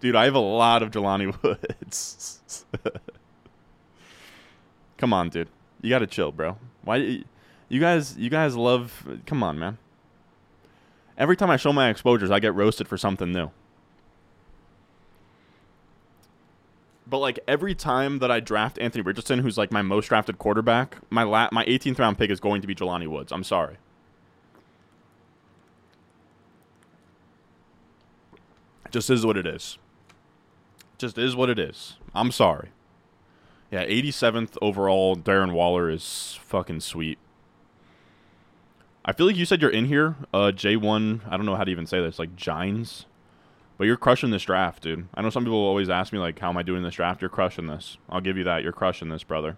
[0.00, 2.64] Dude, I have a lot of Jelani Woods.
[4.96, 5.48] come on, dude.
[5.80, 6.58] You got to chill, bro.
[6.82, 7.24] Why
[7.68, 9.78] you guys you guys love come on, man.
[11.16, 13.50] Every time I show my exposures, I get roasted for something new.
[17.06, 20.98] But like every time that I draft Anthony Richardson, who's like my most drafted quarterback,
[21.10, 23.32] my la- my 18th round pick is going to be Jelani Woods.
[23.32, 23.78] I'm sorry.
[28.90, 29.78] Just is what it is.
[30.98, 31.96] Just is what it is.
[32.14, 32.70] I'm sorry.
[33.70, 37.18] Yeah, 87th overall, Darren Waller is fucking sweet.
[39.04, 41.20] I feel like you said you're in here, uh, J1.
[41.28, 43.06] I don't know how to even say this, like Gines.
[43.76, 45.06] But you're crushing this draft, dude.
[45.14, 47.22] I know some people always ask me, like, how am I doing this draft?
[47.22, 47.96] You're crushing this.
[48.10, 48.62] I'll give you that.
[48.62, 49.56] You're crushing this, brother.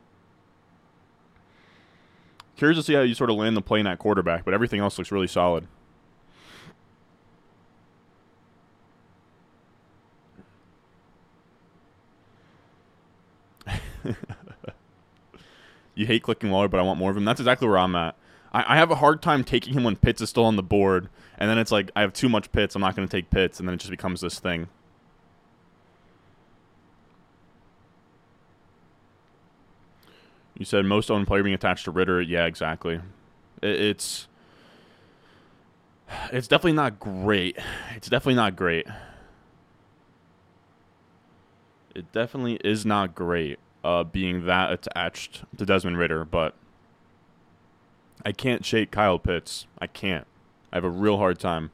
[2.56, 4.98] Curious to see how you sort of land the plane at quarterback, but everything else
[4.98, 5.66] looks really solid.
[15.94, 17.24] You hate clicking Waller, but I want more of him.
[17.24, 18.16] That's exactly where I'm at.
[18.52, 21.08] I, I have a hard time taking him when Pitts is still on the board,
[21.38, 22.74] and then it's like I have too much Pitts.
[22.74, 24.68] I'm not going to take Pitts, and then it just becomes this thing.
[30.56, 32.20] You said most owned player being attached to Ridder.
[32.20, 33.00] Yeah, exactly.
[33.62, 34.28] It, it's
[36.32, 37.56] it's definitely not great.
[37.96, 38.86] It's definitely not great.
[41.94, 46.54] It definitely is not great uh, being that attached to Desmond Ridder, but
[48.24, 49.66] I can't shake Kyle Pitts.
[49.78, 50.26] I can't.
[50.72, 51.70] I have a real hard time.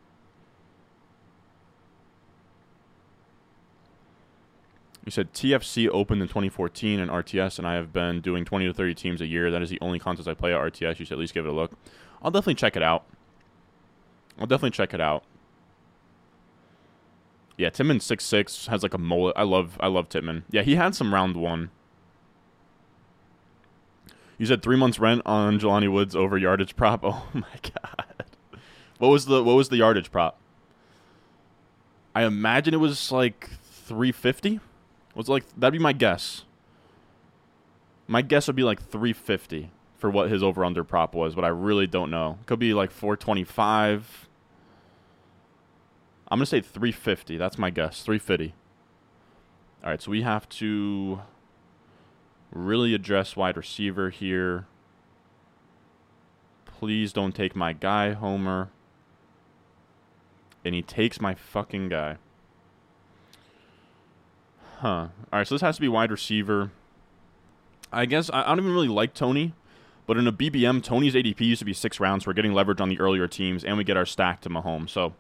[5.05, 8.75] You said TFC opened in 2014 and RTS, and I have been doing 20 to
[8.75, 9.53] 30 teams a year.
[9.53, 10.99] That is the only contest I play at RTS.
[10.99, 11.73] You should at least give it a look.
[12.21, 13.05] I'll definitely check it out.
[14.39, 15.23] I'll definitely check it out.
[17.57, 19.35] Yeah, Tippmann six six has like a mullet.
[19.37, 20.43] I love I love Tippmann.
[20.51, 21.71] Yeah, he had some round one.
[24.39, 27.05] You said three months rent on Jelani Woods over yardage prop.
[27.05, 28.25] Oh my god.
[28.99, 30.39] What was the what was the yardage prop?
[32.15, 34.61] I imagine it was like three fifty.
[35.15, 36.45] Was like that'd be my guess.
[38.07, 41.45] My guess would be like three fifty for what his over under prop was, but
[41.45, 42.39] I really don't know.
[42.47, 44.29] Could be like four twenty five.
[46.29, 47.37] I'm gonna say three fifty.
[47.37, 48.03] That's my guess.
[48.03, 48.55] Three fifty.
[49.85, 51.21] All right, so we have to
[52.53, 54.67] really address wide receiver here.
[56.65, 58.71] Please don't take my guy, Homer.
[60.65, 62.17] And he takes my fucking guy.
[64.79, 64.89] Huh.
[64.89, 66.71] All right, so this has to be wide receiver.
[67.93, 69.55] I guess I, don't even really like Toney,
[70.07, 72.25] but in a BBM, Toney's ADP used to be six rounds.
[72.25, 74.91] So we're getting leverage on the earlier teams, and we get our stack to Mahomes.
[74.91, 75.15] So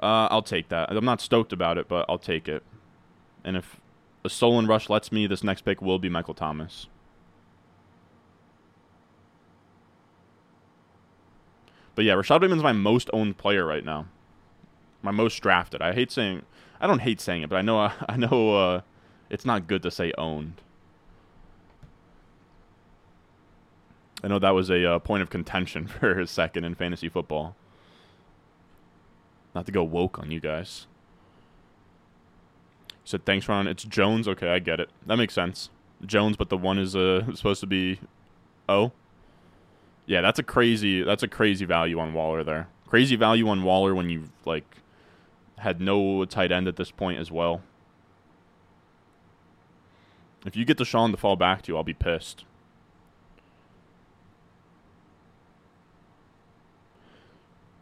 [0.00, 0.90] uh, I'll take that.
[0.90, 2.62] I'm not stoked about it, but I'll take it.
[3.42, 3.80] And if
[4.24, 6.86] a Stolen Rush lets me, this next pick will be Michael Thomas.
[11.94, 14.06] But yeah, Rashod Bateman's my most owned player right now.
[15.02, 15.82] My most drafted.
[15.82, 16.42] I hate saying
[16.80, 18.80] I don't hate saying it, but I know uh, I know uh,
[19.30, 20.60] it's not good to say owned.
[24.22, 27.56] I know that was a uh, point of contention for a second in fantasy football.
[29.54, 30.86] Not to go woke on you guys
[33.08, 33.66] said thanks, Ron.
[33.66, 34.28] It's Jones.
[34.28, 34.90] Okay, I get it.
[35.06, 35.70] That makes sense.
[36.04, 38.00] Jones, but the one is uh supposed to be
[38.68, 38.92] O.
[40.06, 42.68] Yeah, that's a crazy that's a crazy value on Waller there.
[42.86, 44.76] Crazy value on Waller when you like
[45.58, 47.62] had no tight end at this point as well.
[50.46, 52.44] If you get the Deshaun to fall back to you, I'll be pissed.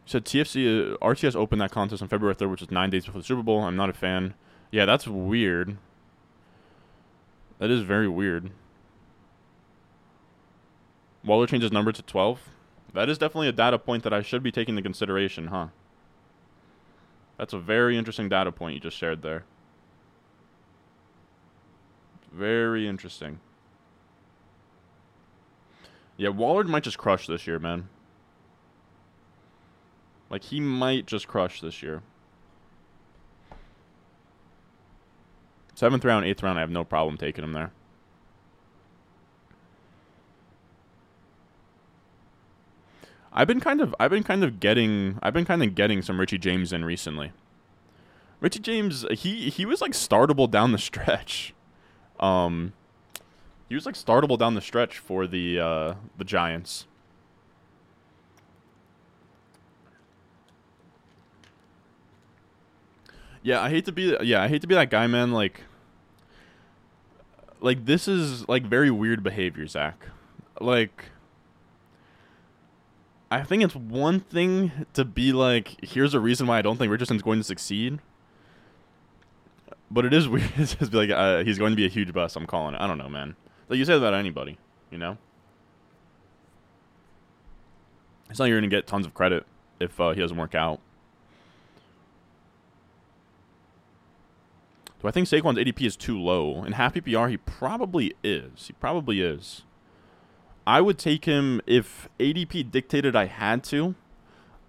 [0.07, 3.19] said TFC uh, RTS opened that contest on February 3rd, which is nine days before
[3.19, 3.61] the Super Bowl.
[3.61, 4.33] I'm not a fan.
[4.71, 5.77] Yeah, that's weird.
[7.59, 8.51] That is very weird.
[11.23, 12.49] Waller changes number to 12.
[12.93, 15.67] That is definitely a data point that I should be taking into consideration, huh?
[17.37, 19.45] That's a very interesting data point you just shared there.
[22.31, 23.39] Very interesting.
[26.17, 27.89] Yeah, Waller might just crush this year, man.
[30.29, 32.01] Like, he might just crush this year.
[35.77, 37.71] Seventh round, eighth round, I have no problem taking him there.
[43.31, 46.19] I've been kind of I've been kind of getting I've been kind of getting some
[46.19, 47.31] Richie James in recently.
[48.39, 51.53] Richie James he he was like startable down the stretch.
[52.19, 52.73] Um
[53.69, 56.87] He was like startable down the stretch for the uh, the Giants.
[63.43, 65.31] Yeah, I hate to be yeah, I hate to be that guy, man.
[65.31, 65.61] Like,
[67.59, 70.07] like this is like very weird behavior, Zach.
[70.59, 71.05] Like,
[73.29, 76.91] I think it's one thing to be like, here's a reason why I don't think
[76.91, 77.99] Richardson's going to succeed.
[79.89, 82.35] But it is weird to be like, uh, he's going to be a huge bust.
[82.35, 82.81] I'm calling it.
[82.81, 83.35] I don't know, man.
[83.69, 84.57] Like you say that about anybody,
[84.91, 85.17] you know.
[88.29, 89.45] It's not like you're going to get tons of credit
[89.79, 90.79] if uh, he doesn't work out.
[95.01, 96.63] Do I think Saquon's ADP is too low?
[96.63, 98.67] In half PPR, he probably is.
[98.67, 99.63] He probably is.
[100.65, 103.95] I would take him if ADP dictated I had to.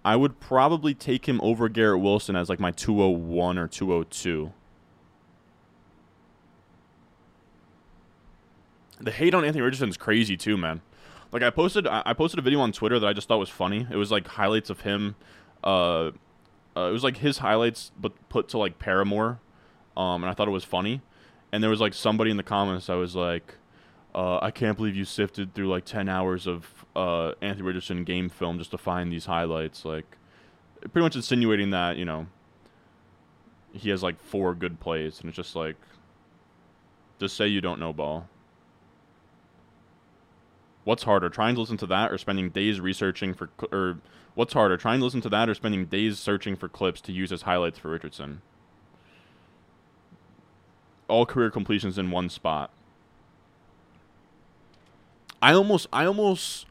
[0.05, 4.53] I would probably take him over Garrett Wilson as like my 201 or 202.
[9.01, 10.81] The hate on Anthony Richardson is crazy too, man.
[11.31, 13.87] Like I posted, I posted a video on Twitter that I just thought was funny.
[13.89, 15.15] It was like highlights of him.
[15.63, 16.11] Uh,
[16.75, 19.39] uh, it was like his highlights, but put to like Paramore,
[19.99, 21.01] um, and I thought it was funny.
[21.51, 22.89] And there was like somebody in the comments.
[22.89, 23.55] I was like,
[24.15, 28.29] uh, I can't believe you sifted through like ten hours of uh, Anthony Richardson game
[28.29, 29.83] film just to find these highlights.
[29.83, 30.05] Like,
[30.79, 32.27] pretty much insinuating that you know
[33.73, 35.75] he has like four good plays, and it's just like,
[37.19, 38.27] just say you don't know ball.
[40.85, 43.99] What's harder, trying to listen to that or spending days researching for, or
[44.33, 47.33] what's harder, trying to listen to that or spending days searching for clips to use
[47.33, 48.41] as highlights for Richardson?
[51.09, 52.71] All career completions in one spot.
[55.41, 56.65] I almost, I almost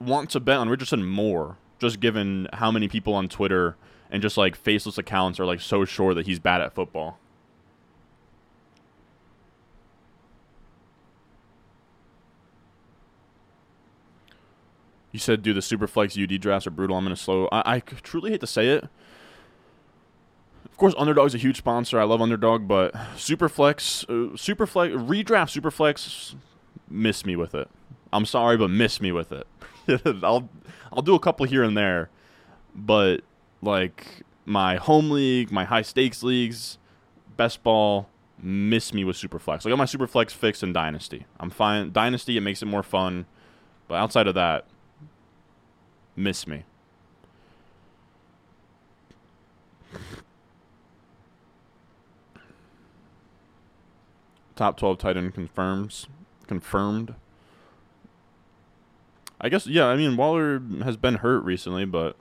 [0.00, 3.76] want to bet on Richardson more, just given how many people on Twitter
[4.10, 7.18] and just like faceless accounts are like so sure that he's bad at football.
[15.12, 16.96] You said, do the Superflex UD drafts are brutal.
[16.96, 17.48] I'm to slow.
[17.50, 18.88] I, I truly hate to say it.
[20.80, 22.00] Course, Underdog's a huge sponsor.
[22.00, 26.34] I love Underdog, but Superflex, uh, Superflex, redraft Superflex,
[26.88, 27.68] miss me with it.
[28.14, 29.46] I'm sorry, but miss me with it.
[30.24, 30.48] I'll
[30.90, 32.08] I'll do a couple here and there,
[32.74, 33.18] but
[33.60, 36.78] like my home league, my high stakes leagues,
[37.36, 38.08] best ball,
[38.42, 39.66] miss me with Superflex.
[39.66, 41.26] I got my Superflex fixed in Dynasty.
[41.38, 41.92] I'm fine.
[41.92, 43.26] Dynasty, it makes it more fun,
[43.86, 44.64] but outside of that,
[46.16, 46.64] miss me.
[54.60, 56.06] Top 12 tight end confirms
[56.46, 57.14] confirmed.
[59.40, 62.14] I guess yeah, I mean Waller has been hurt recently, but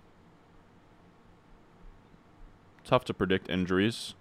[2.85, 4.13] tough to predict injuries.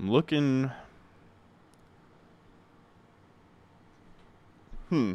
[0.00, 0.70] I'm looking
[4.88, 5.12] Hmm.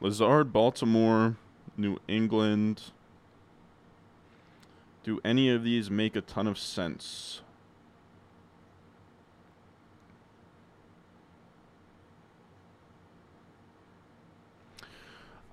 [0.00, 1.36] Lazard, Baltimore,
[1.76, 2.90] New England.
[5.04, 7.42] Do any of these make a ton of sense?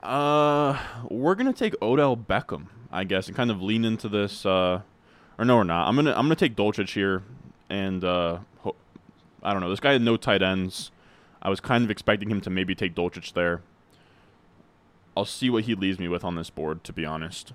[0.05, 0.77] Uh,
[1.09, 4.45] we're gonna take Odell Beckham, I guess, and kind of lean into this.
[4.45, 4.81] Uh,
[5.37, 5.87] or no, we're not.
[5.87, 7.23] I'm gonna I'm gonna take Dulcich here,
[7.69, 8.75] and uh, ho-
[9.41, 9.69] I don't know.
[9.69, 10.91] This guy had no tight ends.
[11.41, 13.61] I was kind of expecting him to maybe take Dulcich there.
[15.17, 17.53] I'll see what he leaves me with on this board, to be honest.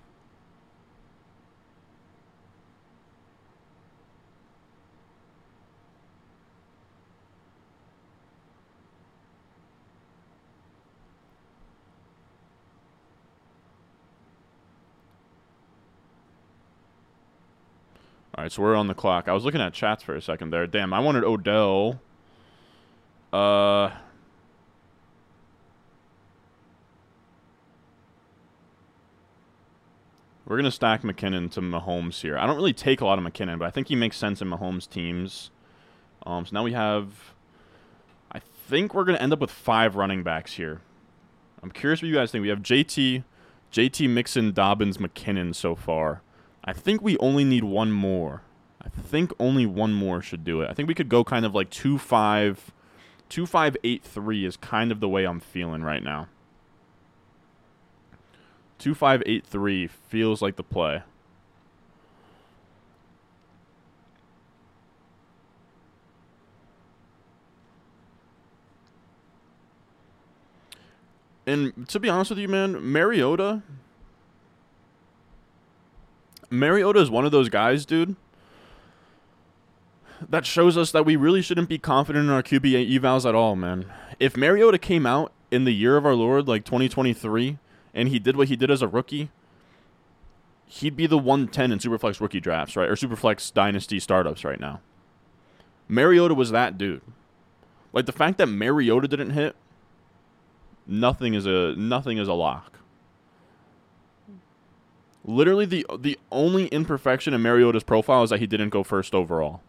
[18.40, 19.29] All right, so we're on the clock.
[19.29, 20.66] I was looking at chats for a second there.
[20.66, 22.00] Damn, I wanted Odell.
[23.35, 23.90] Uh,
[30.46, 32.38] We're going to stack McKinnon to Mahomes here.
[32.38, 34.48] I don't really take a lot of McKinnon, but I think he makes sense in
[34.48, 35.50] Mahomes' teams.
[36.25, 37.35] Um, so now we have.
[38.33, 40.81] I think we're going to end up with five running backs here.
[41.62, 42.40] I'm curious what you guys think.
[42.40, 43.23] We have JT,
[43.71, 46.23] JT Mixon, Dobbins, McKinnon so far.
[46.71, 48.42] I think we only need one more.
[48.81, 50.71] I think only one more should do it.
[50.71, 52.71] I think we could go kind of like 2 5
[53.29, 56.29] 2 5 8 3 is kind of the way I'm feeling right now.
[58.79, 61.02] 2583 feels like the play.
[71.48, 73.64] And to be honest with you, man, Mariota.
[76.51, 78.17] Mariota is one of those guys, dude.
[80.29, 83.57] that shows us that we really shouldn't be confident in our QB evals at all,
[83.57, 83.90] man.
[84.19, 87.59] If Mariota came out in the year of our Lord, like 2023,
[87.94, 89.31] and he did what he did as a rookie,
[90.67, 92.88] he'd be the 110 in Superflex rookie drafts, right?
[92.88, 94.81] Or Superflex dynasty startups right now.
[95.88, 97.03] Mariota was that dude.
[97.92, 99.57] Like the fact that Mariota didn't hit,
[100.87, 102.79] nothing is a nothing is a lock.
[105.25, 109.60] Literally the the only imperfection in Mariota's profile is that he didn't go first overall.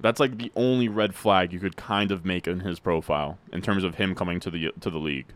[0.00, 3.62] That's like the only red flag you could kind of make in his profile in
[3.62, 5.26] terms of him coming to the to the league.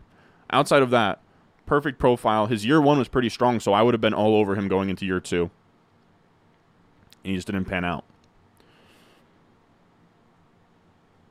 [0.51, 1.19] Outside of that,
[1.65, 2.47] perfect profile.
[2.47, 4.89] His year one was pretty strong, so I would have been all over him going
[4.89, 5.49] into year two.
[7.23, 8.03] And he just didn't pan out.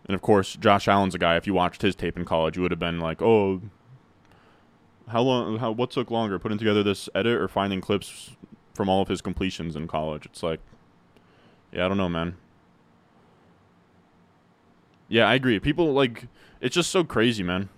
[0.07, 1.37] And of course, Josh Allen's a guy.
[1.37, 3.63] If you watched his tape in college, you would have been like, "Oh,
[5.09, 5.59] how long?
[5.59, 8.33] How what took longer, putting together this edit or finding clips
[8.75, 10.61] from all of his completions in college?" It's like,
[11.73, 12.37] yeah, I don't know, man.
[15.09, 15.59] Yeah, I agree.
[15.61, 16.27] People like
[16.61, 17.69] it's just so crazy, man.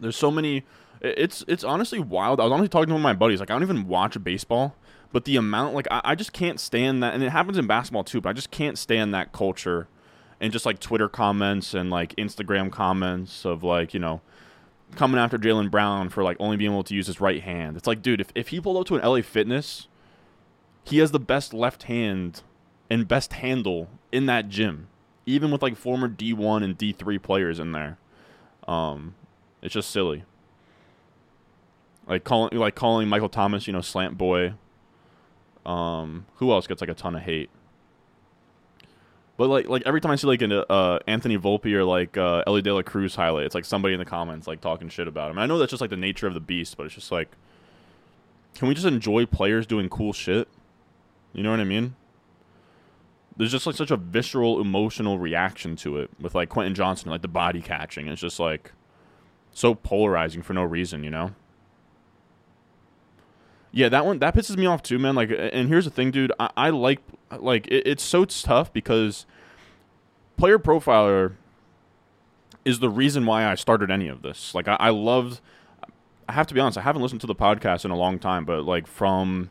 [0.00, 0.64] There's so many.
[1.00, 2.40] It's it's honestly wild.
[2.40, 3.40] I was honestly talking to one of my buddies.
[3.40, 4.74] Like I don't even watch baseball,
[5.12, 8.04] but the amount like I, I just can't stand that, and it happens in basketball
[8.04, 8.20] too.
[8.20, 9.88] But I just can't stand that culture,
[10.40, 14.20] and just like Twitter comments and like Instagram comments of like you know
[14.96, 17.76] coming after Jaylen Brown for like only being able to use his right hand.
[17.76, 19.88] It's like, dude, if if he pulled up to an LA Fitness,
[20.84, 22.42] he has the best left hand
[22.90, 24.88] and best handle in that gym
[25.26, 27.98] even with like former D1 and D3 players in there.
[28.66, 29.14] Um,
[29.60, 30.24] it's just silly.
[32.06, 34.54] Like calling like calling Michael Thomas, you know, slant boy.
[35.64, 37.50] Um, who else gets like a ton of hate?
[39.36, 42.42] But like like every time I see like an uh, Anthony Volpe or like uh,
[42.46, 45.30] Elly De La Cruz highlight, it's like somebody in the comments like talking shit about
[45.30, 45.38] him.
[45.38, 47.30] And I know that's just like the nature of the beast, but it's just like,
[48.54, 50.48] can we just enjoy players doing cool shit?
[51.32, 51.94] You know what I mean?
[53.36, 57.22] there's just like such a visceral emotional reaction to it with like Quentin Johnston, like
[57.22, 58.08] the body catching.
[58.08, 58.72] It's just like
[59.52, 61.34] so polarizing for no reason, you know?
[63.70, 65.14] Yeah, that one that pisses me off too, man.
[65.14, 66.32] Like, and here's the thing, dude.
[66.38, 67.00] I, I like
[67.36, 69.26] like it, it's so tough because
[70.36, 71.34] player profiler
[72.64, 74.54] is the reason why I started any of this.
[74.54, 75.40] Like, I, I loved.
[76.28, 76.78] I have to be honest.
[76.78, 79.50] I haven't listened to the podcast in a long time, but like from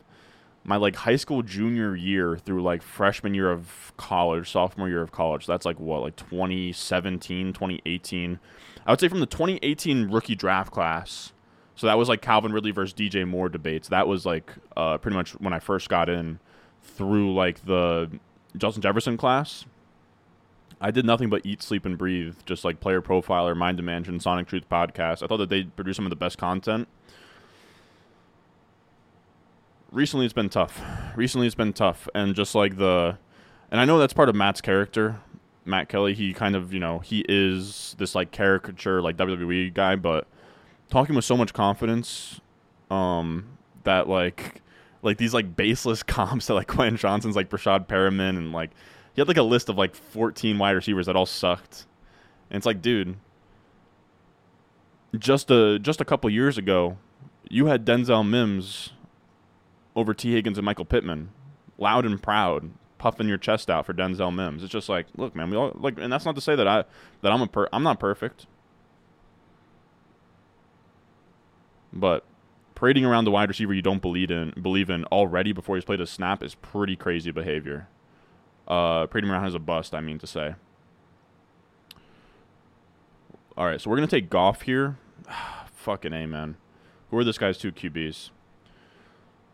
[0.64, 5.12] my like high school junior year through like freshman year of college, sophomore year of
[5.12, 5.46] college.
[5.46, 8.38] That's like what, like 2017, 2018.
[8.86, 11.32] I would say from the 2018 rookie draft class.
[11.74, 13.88] So that was like Calvin Ridley versus DJ Moore debates.
[13.88, 16.38] That was like uh, pretty much when I first got in
[16.82, 18.10] through like the
[18.56, 19.64] Justin Jefferson class.
[20.80, 24.48] I did nothing but eat, sleep, and breathe, just like Player Profiler, Mind Dimension, Sonic
[24.48, 25.22] Truth podcast.
[25.22, 26.88] I thought that they produced some of the best content
[29.92, 30.80] recently it's been tough.
[31.14, 33.18] Recently it's been tough, and just like the,
[33.70, 35.20] and I know that's part of Matt's character.
[35.64, 39.94] Matt Kelly, he kind of you know he is this like caricature like WWE guy,
[39.94, 40.26] but
[40.90, 42.40] talking with so much confidence,
[42.90, 44.61] um, that like
[45.02, 48.70] like these like baseless comps to like Quentin Johnston's like Breshad Perriman and like
[49.14, 51.86] he had like a list of like 14 wide receivers that all sucked,
[52.50, 53.16] and it's like dude,
[55.18, 56.96] just a just a couple years ago,
[57.48, 58.90] you had Denzel Mims
[59.94, 60.32] over T.
[60.32, 61.30] Higgins and Michael Pittman,
[61.76, 64.62] loud and proud, puffing your chest out for Denzel Mims.
[64.62, 66.84] It's just like, look, man, we all like, and that's not to say that I
[67.20, 68.46] that I'm a per, I'm not perfect,
[71.92, 72.24] but
[72.82, 76.00] parading around the wide receiver you don't believe in believe in already before he's played
[76.00, 77.86] a snap is pretty crazy behavior.
[78.66, 80.56] Uh, parading around as a bust, I mean to say.
[83.56, 84.96] All right, so we're gonna take Goff here.
[85.76, 86.56] Fucking amen.
[87.10, 88.30] Who are this guy's two QBs?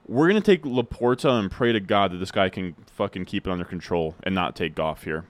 [0.06, 3.50] We're gonna take Laporta and pray to God that this guy can fucking keep it
[3.50, 5.26] under control and not take Goff here.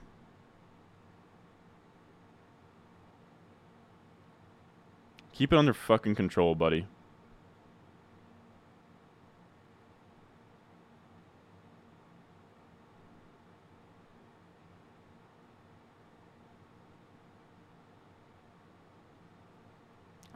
[5.33, 6.87] Keep it under fucking control, buddy.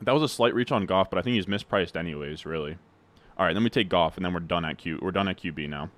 [0.06, 2.78] That was a slight reach on Goff, but I think he's mispriced anyways, really.
[3.38, 5.00] All right, then we take Goff, and then we're done at Q.
[5.02, 5.90] We're done at QB now.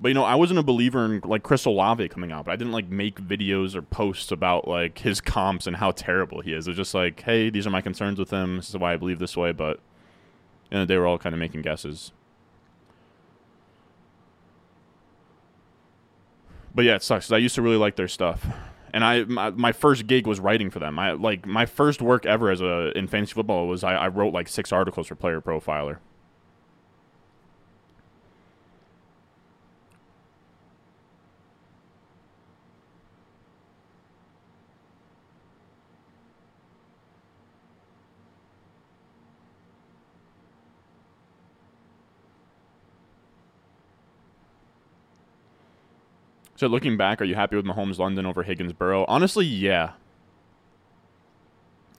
[0.00, 2.56] But you know, I wasn't a believer in like Chris Olave coming out, but I
[2.56, 6.68] didn't like make videos or posts about like his comps and how terrible he is.
[6.68, 8.56] It was just like, hey, these are my concerns with him.
[8.56, 9.50] This is why I believe this way.
[9.50, 9.80] But
[10.70, 12.12] you they were all kind of making guesses.
[16.74, 17.32] But yeah, it sucks.
[17.32, 18.46] I used to really like their stuff
[18.92, 20.98] and I my, my, first gig was writing for them.
[20.98, 24.32] I like my first work ever as a in fantasy football was I, I wrote
[24.32, 25.98] like six articles for Player Profiler.
[46.58, 49.04] So looking back, are you happy with Mahomes London over Higgins Burrow?
[49.06, 49.92] Honestly, yeah.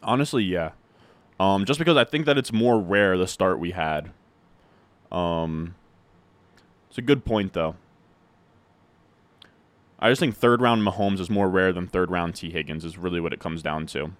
[0.03, 0.71] Honestly, yeah.
[1.39, 4.11] Um, just because I think that it's more rare the start we had.
[5.13, 5.75] Um,
[6.89, 7.77] it's a good point though.
[9.97, 12.97] I just think third round Mahomes is more rare than third round T Higgins is
[12.97, 14.11] really what it comes down to.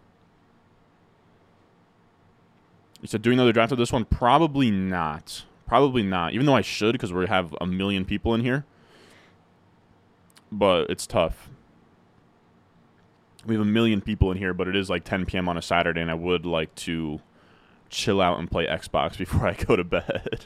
[3.02, 4.06] You said doing another draft of this one?
[4.06, 5.44] Probably not.
[5.68, 6.32] Probably not.
[6.32, 8.64] Even though I should because we have a million people in here.
[10.52, 11.50] But it's tough.
[13.46, 15.48] We have a million people in here, but it is like 10 p.m.
[15.48, 17.22] on a Saturday, and I would like to
[17.90, 20.46] chill out and play Xbox before I go to bed.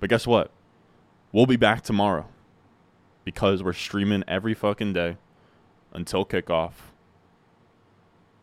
[0.00, 0.50] but guess what?
[1.32, 2.26] We'll be back tomorrow
[3.24, 5.16] because we're streaming every fucking day
[5.92, 6.72] until kickoff.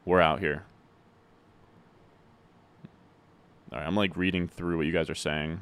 [0.05, 0.63] We're out here.
[3.71, 5.61] All right, I'm like reading through what you guys are saying.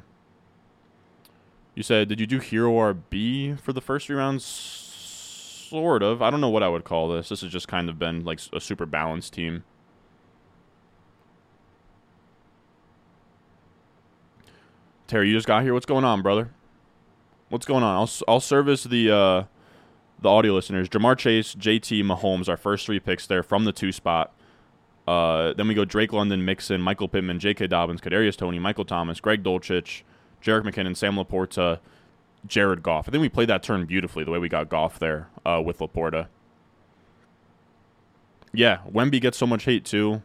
[1.78, 4.44] You said, did you do Hero RB for the first three rounds?
[4.44, 6.20] Sort of.
[6.20, 7.28] I don't know what I would call this.
[7.28, 9.62] This has just kind of been like a super balanced team.
[15.06, 15.72] Terry, you just got here.
[15.72, 16.50] What's going on, brother?
[17.48, 17.94] What's going on?
[17.94, 19.44] I'll I'll service the uh,
[20.20, 20.88] the audio listeners.
[20.88, 24.34] Ja'Marr Chase, JT, Mahomes, our first three picks there from the two spot.
[25.06, 27.68] Uh, then we go Drake London, Mixon, Michael Pittman, J.K.
[27.68, 30.02] Dobbins, Kadarius Toney, Michael Thomas, Greg Dulcich,
[30.42, 31.80] Jerick McKinnon, Sam LaPorta,
[32.46, 33.08] Jared Goff.
[33.08, 35.78] I think we played that turn beautifully the way we got Goff there uh, with
[35.78, 36.28] LaPorta.
[38.52, 40.22] Yeah, Wemby gets so much hate too.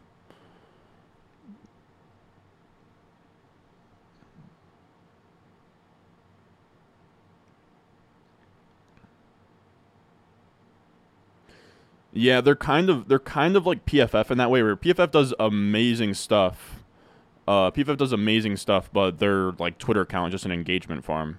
[12.16, 15.34] Yeah, they're kind of they're kind of like PFF in that way, where PFF does
[15.40, 16.83] amazing stuff.
[17.46, 21.38] Uh, PFF does amazing stuff, but their like Twitter account just an engagement farm.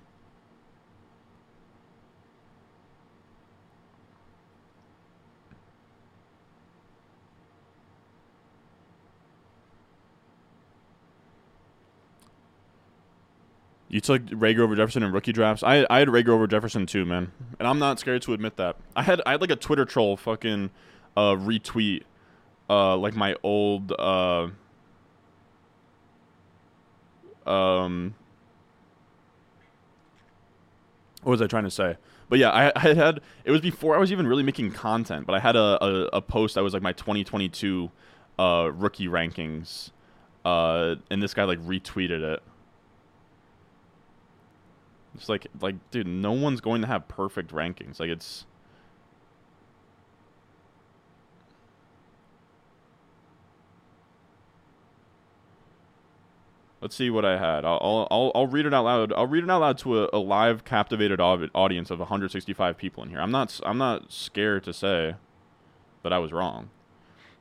[13.95, 15.63] You took Reagor over Jefferson in rookie drafts.
[15.63, 18.75] I I had Reagor over Jefferson too, man, and I'm not scared to admit that.
[18.95, 20.69] I had I had like a Twitter troll fucking
[21.15, 22.03] uh, retweet
[22.69, 24.49] uh, like my old uh,
[27.45, 28.15] um
[31.25, 31.97] what was I trying to say?
[32.29, 35.33] But yeah, I, I had it was before I was even really making content, but
[35.35, 37.91] I had a, a, a post that was like my 2022
[38.37, 39.91] uh, rookie rankings,
[40.43, 42.43] uh, and this guy like retweeted it.
[45.15, 47.99] It's like like dude, no one's going to have perfect rankings.
[47.99, 48.45] Like it's
[56.85, 57.65] Let's see what I had.
[57.65, 59.11] I'll, I'll, I'll read it out loud.
[59.13, 63.09] I'll read it out loud to a, a live captivated audience of 165 people in
[63.09, 63.19] here.
[63.19, 65.15] I'm not I'm not scared to say
[66.03, 66.69] that I was wrong.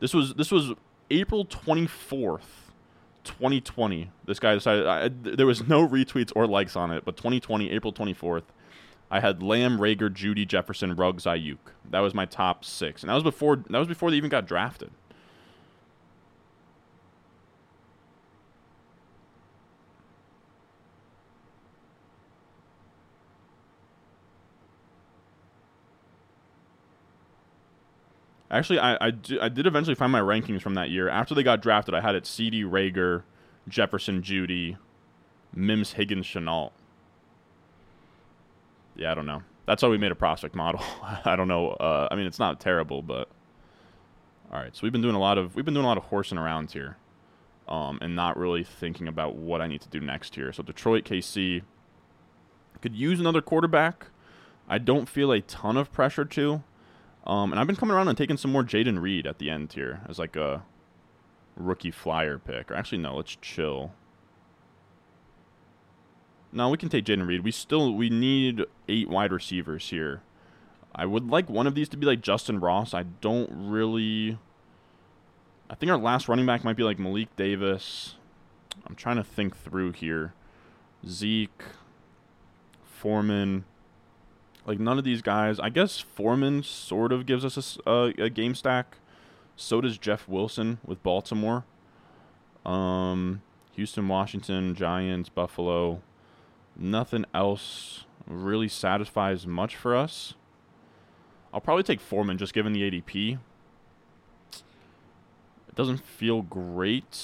[0.01, 0.73] This was this was
[1.11, 2.71] April 24th,
[3.25, 7.71] 2020, this guy decided I, there was no retweets or likes on it, but 2020,
[7.71, 8.45] April 24th,
[9.11, 11.59] I had Lamb, Reagor, Jeudy, Jefferson, Ruggs, Aiyuk.
[11.91, 14.47] That was my top six, and that was before that was before they even got
[14.47, 14.91] drafted.
[28.55, 31.09] Actually, I, I, I did eventually find my rankings from that year.
[31.09, 33.25] After they got drafted, I had it CeeDee Reagor,
[33.69, 34.77] Jefferson Jeudy,
[35.53, 36.71] Mims Higgins Shenault.
[38.95, 39.43] Yeah, I don't know.
[39.67, 40.81] That's why we made a prospect model.
[41.25, 41.71] I don't know.
[41.71, 43.29] Uh, I mean, it's not terrible, but
[44.53, 44.75] all right.
[44.77, 46.71] So we've been doing a lot of we've been doing a lot of horsing around
[46.71, 46.97] here,
[47.67, 50.53] um, and not really thinking about what I need to do next here.
[50.53, 51.63] So Detroit, KC
[52.81, 54.07] could use another quarterback.
[54.69, 56.63] I don't feel a ton of pressure to.
[57.27, 59.73] Um, and I've been coming around and taking some more Jayden Reed at the end
[59.73, 60.63] here as like a
[61.57, 62.71] rookie flyer pick.
[62.71, 63.93] Or actually, no, let's chill.
[66.53, 67.43] No, we can take Jayden Reed.
[67.43, 70.23] We still we need eight wide receivers here.
[70.95, 72.95] I would like one of these to be like Justyn Ross.
[72.95, 74.39] I don't really.
[75.69, 78.15] I think our last running back might be like Malik Davis.
[78.87, 80.35] I'm trying to think through here.
[81.09, 81.63] Zeke,
[82.85, 83.65] Foreman.
[84.67, 85.61] Like none of these guys.
[85.61, 88.97] I guess Foreman sort of gives us a, a, a game stack.
[89.57, 91.65] So does Jeff Wilson with Baltimore.
[92.65, 93.43] Um,
[93.73, 96.01] Houston, Washington, Giants, Buffalo.
[96.77, 100.35] Nothing else really satisfies much for us.
[101.53, 103.39] I'll probably take Foreman just given the ADP.
[104.53, 107.15] It doesn't feel great.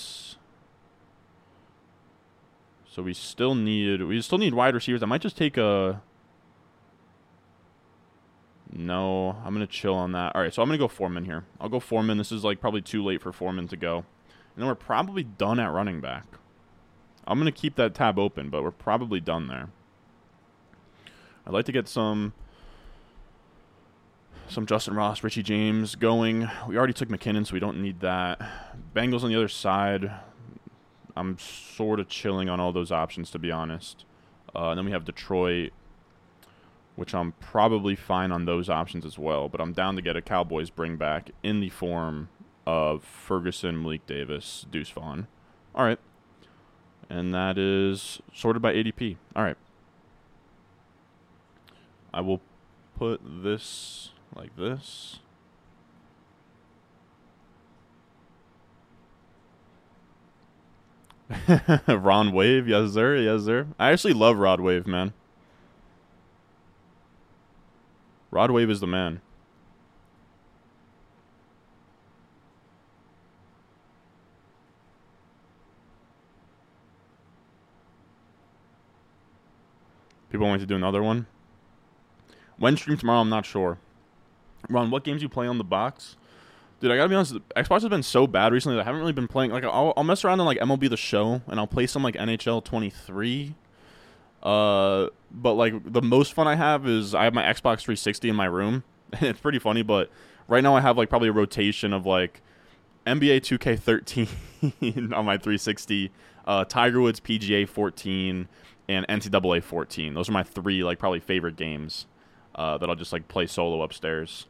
[2.88, 5.02] So we still need we still need wide receivers.
[5.02, 6.02] I might just take a
[8.72, 10.34] No, I'm to chill on that.
[10.34, 11.44] All right, so I'm to go Foreman here.
[11.60, 12.18] I'll go Foreman.
[12.18, 13.98] This is like probably too late for Foreman to go.
[13.98, 14.04] And
[14.56, 16.24] then we're probably done at running back.
[17.26, 19.70] I'm to keep that tab open, but we're probably done there.
[21.46, 22.32] I'd like to get some
[24.48, 26.48] some Justyn Ross, Richie James going.
[26.66, 28.40] We already took McKinnon, so we don't need that.
[28.94, 30.10] Bengals on the other side.
[31.16, 34.04] I'm sort of chilling on all those options, to be honest.
[34.54, 35.72] Uh, and then we have Detroit,
[37.00, 39.48] which I'm probably fine on those options as well.
[39.48, 42.28] But I'm down to get a Cowboys bring back in the form
[42.66, 45.26] of Ferguson, Malik Davis, Deuce Vaughn.
[45.74, 45.98] All right.
[47.08, 49.16] And that is sorted by ADP.
[49.34, 49.56] All right.
[52.12, 52.42] I will
[52.98, 55.20] put this like this.
[61.88, 63.68] Ron Wave, yes sir, yes sir.
[63.78, 65.14] I actually love Rod Wave, man.
[68.30, 69.20] Rod Wave is the man.
[80.30, 81.26] People want me to do another one.
[82.56, 83.78] When stream tomorrow, I'm not sure.
[84.68, 86.16] Ron, what games you play on the box?
[86.78, 87.34] Dude, I gotta be honest.
[87.56, 89.50] Xbox has been so bad recently that I haven't really been playing.
[89.50, 92.14] Like, I'll, I'll mess around in like MLB The Show, and I'll play some like
[92.14, 93.54] NHL 23.
[94.42, 98.36] Uh, but like the most fun I have is I have my Xbox 360 in
[98.36, 98.84] my room,
[99.14, 99.82] it's pretty funny.
[99.82, 100.10] But
[100.48, 102.42] right now I have like probably a rotation of like
[103.06, 106.10] NBA 2K13 on my 360,
[106.46, 108.48] uh, Tiger Woods PGA 14,
[108.88, 110.14] and NCAA 14.
[110.14, 112.06] Those are my three like probably favorite games
[112.54, 114.46] uh, that I'll just like play solo upstairs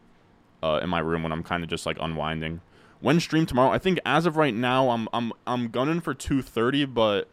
[0.62, 2.60] uh, in my room when I'm kind of just like unwinding.
[3.00, 6.92] When stream tomorrow, I think as of right now, I'm I'm I'm gunning for 2:30,
[6.92, 7.28] but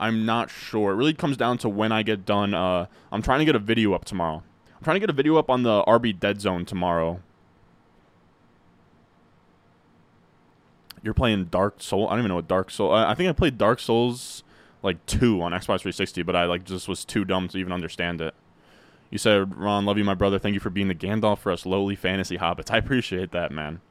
[0.00, 0.92] I'm not sure.
[0.92, 2.54] It really comes down to when I get done.
[2.54, 4.42] Uh, I'm trying to get a video up tomorrow.
[4.76, 7.20] I'm trying to get a video up on the RB Dead Zone tomorrow.
[11.02, 12.08] You're playing Dark Soul.
[12.08, 12.92] I don't even know what Dark Soul.
[12.92, 14.42] I, I think I played Dark Souls
[14.82, 18.22] like two on Xbox 360, but I like just was too dumb to even understand
[18.22, 18.34] it.
[19.10, 20.38] You said, Ron, love you, my brother.
[20.38, 22.70] Thank you for being the Gandalf for us lowly fantasy hobbits.
[22.70, 23.82] I appreciate that, man.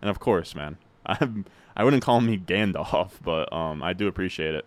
[0.00, 1.44] And of course, man, I'm,
[1.76, 4.64] I wouldn't call me Gandalf, but um, I do appreciate it.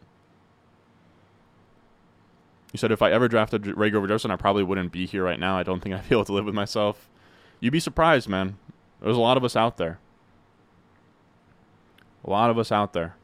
[2.73, 5.39] You said if I ever drafted Reagor over Jefferson, I probably wouldn't be here right
[5.39, 5.57] now.
[5.57, 7.09] I don't think I'd be able to live with myself.
[7.59, 8.57] You'd be surprised, man.
[9.01, 9.99] There's a lot of us out there.
[12.25, 13.15] A lot of us out there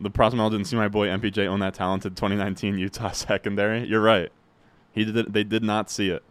[0.00, 3.86] the Prosmel didn't see my boy MPJ own that talented 2019 Utah secondary.
[3.86, 4.32] You're right.
[4.92, 5.32] He did.
[5.32, 6.22] They did not see it.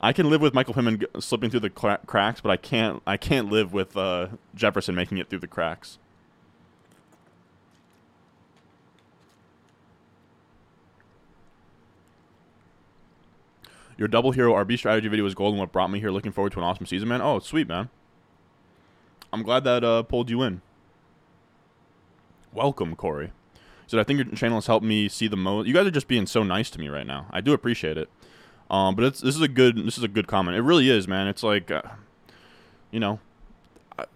[0.00, 3.02] I can live with Michael Pittman slipping through the cracks, but I can't.
[3.06, 5.98] I can't live with uh, Jefferson making it through the cracks.
[14.00, 15.60] Your double hero RB strategy video was golden.
[15.60, 16.10] What brought me here?
[16.10, 17.20] Looking forward to an awesome season, man.
[17.20, 17.90] Oh, sweet, man.
[19.30, 20.62] I'm glad that uh, pulled you in.
[22.54, 23.32] Welcome, Corey.
[23.86, 25.66] So I think your channel has helped me see the most.
[25.66, 27.26] You guys are just being so nice to me right now.
[27.30, 28.08] I do appreciate it.
[28.70, 30.56] Um, but this is a good this is a good comment.
[30.56, 31.28] It really is, man.
[31.28, 31.82] It's like, uh,
[32.90, 33.20] you know,
[33.98, 34.06] I,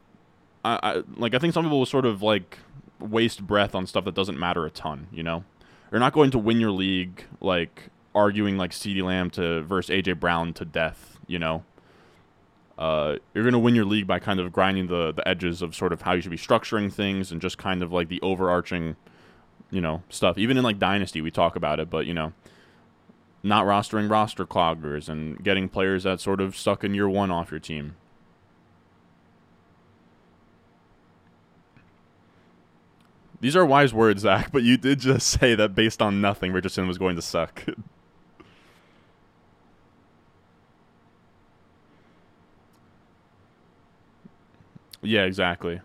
[0.64, 2.58] I, I like I think some people will sort of like
[3.00, 5.08] waste breath on stuff that doesn't matter a ton.
[5.12, 5.44] You know,
[5.90, 10.20] you're not going to win your league like arguing like CeeDee Lamb to versus AJ
[10.20, 11.18] Brown to death.
[11.26, 11.64] You know,
[12.78, 15.74] uh, you're going to win your league by kind of grinding the, the edges of
[15.74, 18.96] sort of how you should be structuring things and just kind of like the overarching,
[19.70, 20.38] you know, stuff.
[20.38, 22.32] Even in like Dynasty, we talk about it, but, you know,
[23.42, 27.50] not rostering roster cloggers and getting players that sort of stuck in year one off
[27.50, 27.94] your team.
[33.40, 36.88] These are wise words, Zach, but you did just say that based on nothing, Richardson
[36.88, 37.64] was going to suck.
[45.04, 45.80] Yeah, exactly.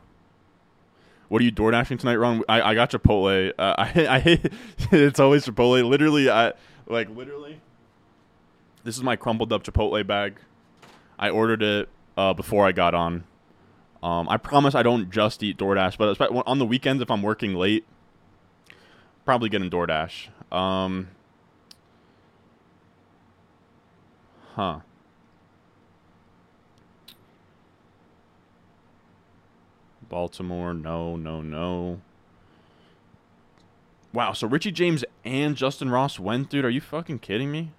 [1.27, 2.43] What are you door dashing tonight, Ron?
[2.49, 3.53] I, I got Chipotle.
[3.57, 4.51] Uh, I I hate
[4.91, 5.87] it's always Chipotle.
[5.87, 6.53] Literally, I
[6.87, 7.61] like literally.
[8.83, 10.39] This is my crumpled up Chipotle bag.
[11.19, 13.25] I ordered it uh, before I got on.
[14.01, 17.53] Um, I promise I don't just eat DoorDash, but on the weekends if I'm working
[17.53, 17.85] late,
[19.25, 20.29] probably getting DoorDash.
[20.53, 21.09] Um,
[24.55, 24.79] huh.
[30.09, 32.01] Baltimore, no, no, no.
[34.11, 36.65] Wow, so Richie James and Justyn Ross went, dude.
[36.65, 37.71] Are you fucking kidding me?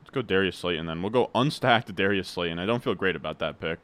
[0.00, 1.02] Let's go Darius Slayton then.
[1.02, 2.58] We'll go unstacked Darius Slayton.
[2.58, 3.80] I don't feel great about that pick.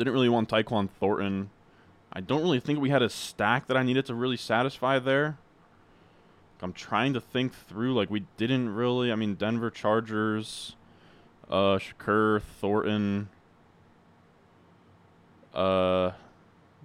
[0.00, 1.50] Didn't really want Tyquan Thornton.
[2.10, 5.36] I don't really think we had a stack that I needed to really satisfy there.
[6.62, 7.92] I'm trying to think through.
[7.92, 9.12] Like, we didn't really.
[9.12, 10.74] I mean, Denver Chargers,
[11.50, 13.28] uh, Shakur, Thornton,
[15.52, 16.12] uh,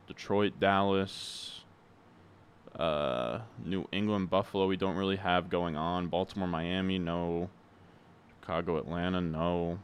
[0.08, 1.62] Detroit, Dallas,
[2.78, 6.08] uh, New England, Buffalo, we don't really have going on.
[6.08, 7.50] Baltimore, Miami, no.
[8.42, 9.80] Chicago, Atlanta, no.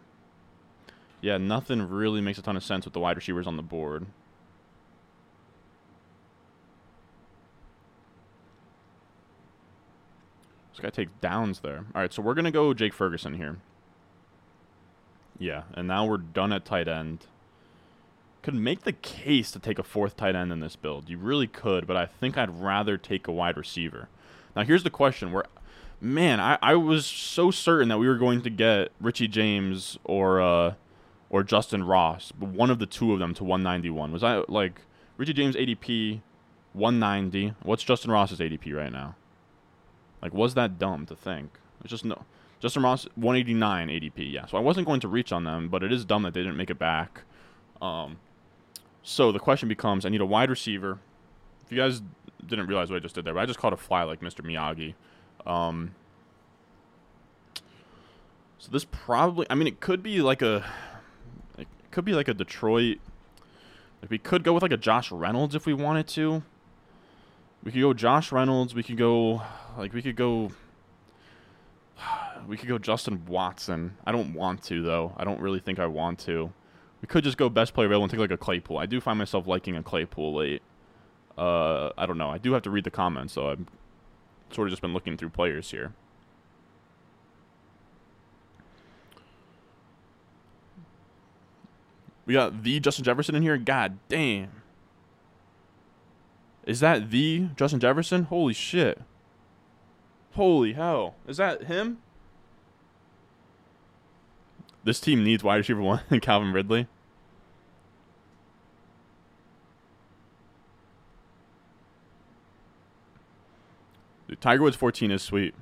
[1.21, 4.07] Yeah, nothing really makes a ton of sense with the wide receivers on the board.
[10.71, 11.85] This guy takes downs there.
[11.93, 13.57] All right, so we're going to go Jake Ferguson here.
[15.37, 17.25] Yeah, and now we're done at tight end.
[18.41, 21.07] Could make the case to take a fourth tight end in this build.
[21.09, 24.09] You really could, but I think I'd rather take a wide receiver.
[24.55, 25.31] Now, here's the question.
[25.31, 25.45] Where,
[25.99, 30.41] man, I, I was so certain that we were going to get Richie James or
[30.41, 30.73] uh,
[31.31, 34.11] or Justyn Ross, but one of the two of them to 191.
[34.11, 34.81] Was I like
[35.15, 36.21] Richie James ADP
[36.73, 37.55] 190?
[37.63, 39.15] What's Justyn Ross's ADP right now?
[40.21, 41.57] Like, was that dumb to think?
[41.79, 42.25] It's just no.
[42.61, 44.31] Justyn Ross 189 ADP.
[44.31, 46.41] Yeah, so I wasn't going to reach on them, but it is dumb that they
[46.41, 47.21] didn't make it back.
[47.81, 48.17] Um,
[49.01, 50.99] so the question becomes: I need a wide receiver.
[51.65, 52.01] If you guys
[52.45, 54.45] didn't realize what I just did there, but I just caught a fly like Mr.
[54.45, 54.95] Miyagi.
[55.49, 55.95] Um,
[58.59, 60.63] so this probably, I mean, it could be like a,
[61.91, 62.99] could be like a Detroit.
[64.01, 66.43] Like we could go with like a Josh Reynolds if we wanted to.
[67.63, 68.73] We could go Josh Reynolds.
[68.73, 69.41] We could go,
[69.77, 70.51] like we could go.
[72.47, 73.97] We could go Justin Watson.
[74.03, 75.13] I don't want to though.
[75.15, 76.51] I don't really think I want to.
[76.99, 78.79] We could just go best player available and take like a Claypool.
[78.79, 80.63] I do find myself liking a Claypool late.
[81.37, 82.31] Uh, I don't know.
[82.31, 83.65] I do have to read the comments, so I've
[84.51, 85.93] sort of just been looking through players here.
[92.31, 93.57] We got the Justin Jefferson in here.
[93.57, 94.61] God damn.
[96.65, 98.23] Is that the Justin Jefferson?
[98.23, 99.01] Holy shit.
[100.35, 101.15] Holy hell.
[101.27, 101.97] Is that him?
[104.85, 106.87] This team needs wide receiver one and Calvin Ridley.
[114.29, 115.53] Dude, Tiger Woods 14 is sweet.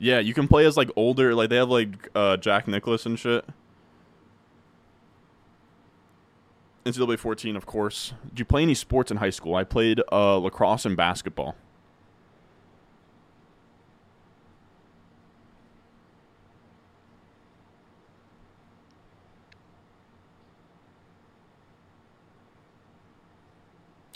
[0.00, 3.16] Yeah, you can play as like older, like they have like uh, Jack Nicklaus and
[3.16, 3.44] shit.
[6.88, 8.14] NCAA 14, of course.
[8.30, 9.54] Did you play any sports in high school?
[9.54, 11.54] I played uh, lacrosse and basketball.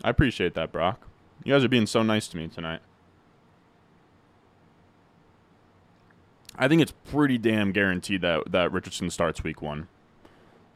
[0.04, 1.06] I appreciate that, Brock.
[1.44, 2.80] You guys are being so nice to me tonight.
[6.56, 9.88] I think it's pretty damn guaranteed that that Richardson starts week one.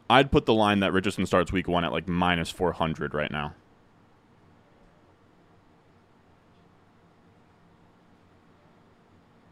[0.09, 3.54] I'd put the line that Richardson starts week one at like minus 400 right now.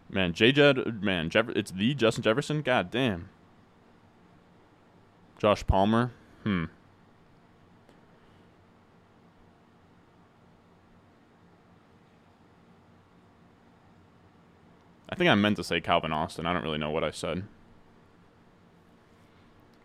[0.08, 0.52] Man, J.
[0.52, 2.62] Jed, man, Jeff, it's the Justin Jefferson.
[2.62, 3.30] God damn.
[5.38, 6.12] Josh Palmer.
[6.44, 6.66] Hmm.
[15.08, 16.46] I think I meant to say Calvin Austin.
[16.46, 17.44] I don't really know what I said.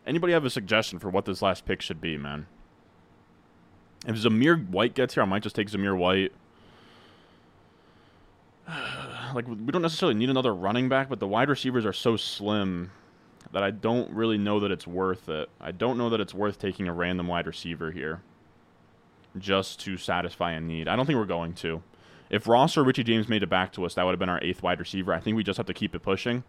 [0.10, 2.48] Anybody have a suggestion for what this last pick should be, man?
[4.08, 6.32] If Zamir White gets here, I might just take Zamir White.
[9.36, 12.90] like we don't necessarily need another running back, but the wide receivers are so slim
[13.52, 15.48] that I don't really know that it's worth it.
[15.62, 18.22] I don't know that it's worth taking a random wide receiver here
[19.38, 20.88] just to satisfy a need.
[20.88, 21.84] I don't think we're going to.
[22.32, 24.44] If Ross or Richie James made it back to us, that would have been our
[24.44, 25.14] eighth wide receiver.
[25.14, 26.44] I think we just have to keep it pushing.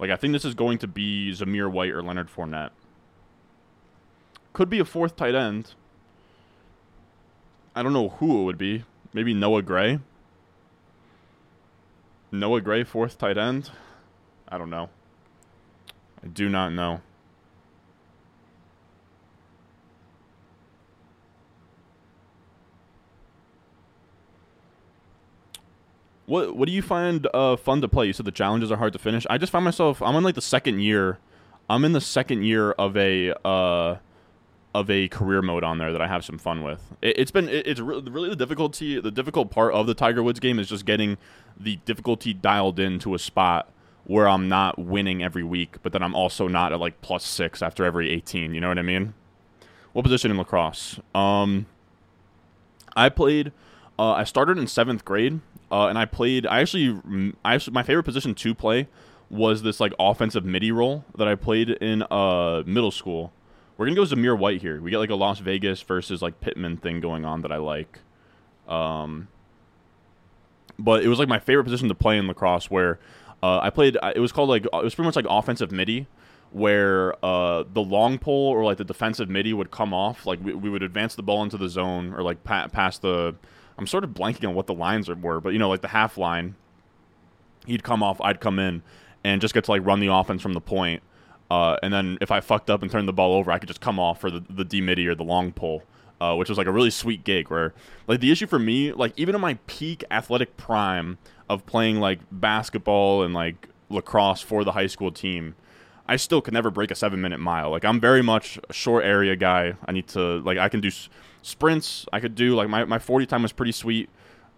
[0.00, 2.70] Like I think this is going to be Zamir White or Leonard Fournette.
[4.52, 5.74] Could be a fourth tight end.
[7.74, 8.84] I don't know who it would be.
[9.12, 10.00] Maybe Noah Gray.
[12.32, 13.70] Noah Gray, fourth tight end.
[14.48, 14.90] I don't know.
[16.22, 17.00] I do not know.
[26.26, 28.06] What what do you find uh, fun to play?
[28.06, 29.26] You said the challenges are hard to finish.
[29.28, 31.18] I just find myself I'm in like the second year.
[31.68, 33.96] I'm in the second year of a uh,
[34.74, 36.92] of a career mode on there that I have some fun with.
[37.02, 39.00] It, has been it, it's really, really the difficulty.
[39.00, 41.18] The difficult part of the Tiger Woods game is just getting
[41.58, 43.72] the difficulty dialed in to a spot
[44.04, 47.62] where I'm not winning every week, but then I'm also not at like plus six
[47.62, 48.54] after every 18.
[48.54, 49.14] You know what I mean?
[49.92, 51.00] What position in lacrosse?
[51.14, 51.66] Um,
[52.96, 53.52] I played.
[53.98, 55.40] Uh, I started in seventh grade
[55.70, 56.46] uh, and I played.
[56.46, 57.00] I actually,
[57.44, 58.88] I actually, my favorite position to play
[59.28, 63.32] was this like offensive midi role that I played in uh middle school.
[63.80, 64.78] We're gonna go Zamir White here.
[64.78, 68.00] We get like a Las Vegas versus like Pittman thing going on that I like.
[68.68, 69.28] Um,
[70.78, 72.98] but it was like my favorite position to play in lacrosse where
[73.42, 73.96] uh, I played.
[74.14, 76.06] It was called like it was pretty much like offensive midi,
[76.50, 80.26] where uh, the long pole or like the defensive midi would come off.
[80.26, 83.34] Like we, we would advance the ball into the zone or like pa- past the.
[83.78, 86.18] I'm sort of blanking on what the lines were, but you know, like the half
[86.18, 86.54] line.
[87.64, 88.82] He'd come off, I'd come in,
[89.24, 91.02] and just get to like run the offense from the point.
[91.50, 93.80] Uh, and then if I fucked up and turned the ball over, I could just
[93.80, 95.82] come off for the the D midi or the long pull,
[96.20, 97.50] uh, which was like a really sweet gig.
[97.50, 97.74] Where
[98.06, 102.20] like the issue for me, like even in my peak athletic prime of playing like
[102.30, 105.56] basketball and like lacrosse for the high school team,
[106.06, 107.70] I still could never break a seven minute mile.
[107.70, 109.74] Like I'm very much a short area guy.
[109.86, 111.08] I need to like I can do s-
[111.42, 112.06] sprints.
[112.12, 114.08] I could do like my my 40 time was pretty sweet,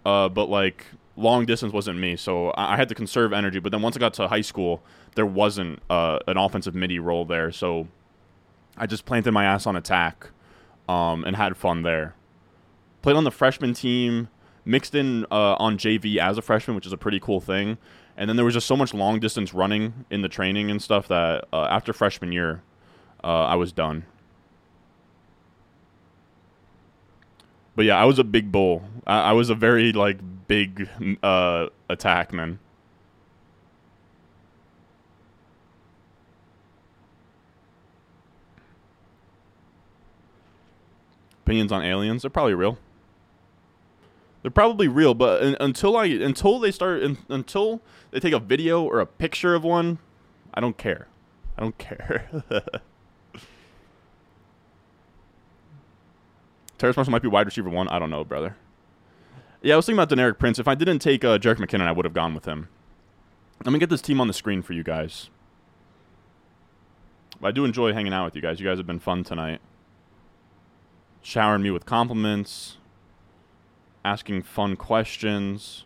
[0.04, 0.84] uh, but like
[1.16, 3.60] long distance wasn't me, so I, I had to conserve energy.
[3.60, 4.82] But then once I got to high school,
[5.14, 7.88] there wasn't uh, an offensive midi role there, so
[8.76, 10.30] I just planted my ass on attack
[10.88, 12.14] um, and had fun there.
[13.02, 14.28] Played on the freshman team,
[14.64, 17.78] mixed in uh, on JV as a freshman, which is a pretty cool thing.
[18.16, 21.08] And then there was just so much long distance running in the training and stuff
[21.08, 22.62] that uh, after freshman year,
[23.24, 24.04] uh, I was done.
[27.74, 28.82] But yeah, I was a big bull.
[29.06, 30.88] I, I was a very like big
[31.22, 32.58] uh, attackman.
[41.44, 42.22] Opinions on aliens?
[42.22, 42.78] They're probably real.
[44.42, 47.80] They're probably real, but until I until they start until
[48.10, 49.98] they take a video or a picture of one,
[50.52, 51.06] I don't care.
[51.56, 52.28] I don't care.
[56.78, 57.86] Terrace Marshall might be wide receiver one.
[57.88, 58.56] I don't know, brother.
[59.62, 60.58] Yeah, I was thinking about Deneric Prince.
[60.58, 62.68] If I didn't take uh, Jerick McKinnon, I would have gone with him.
[63.64, 65.30] Let me get this team on the screen for you guys.
[67.40, 68.58] I do enjoy hanging out with you guys.
[68.58, 69.60] You guys have been fun tonight.
[71.22, 72.78] Showering me with compliments,
[74.04, 75.84] asking fun questions.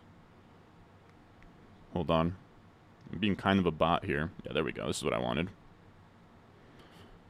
[1.93, 2.35] Hold on.
[3.11, 4.31] I'm being kind of a bot here.
[4.45, 4.87] Yeah, there we go.
[4.87, 5.49] This is what I wanted.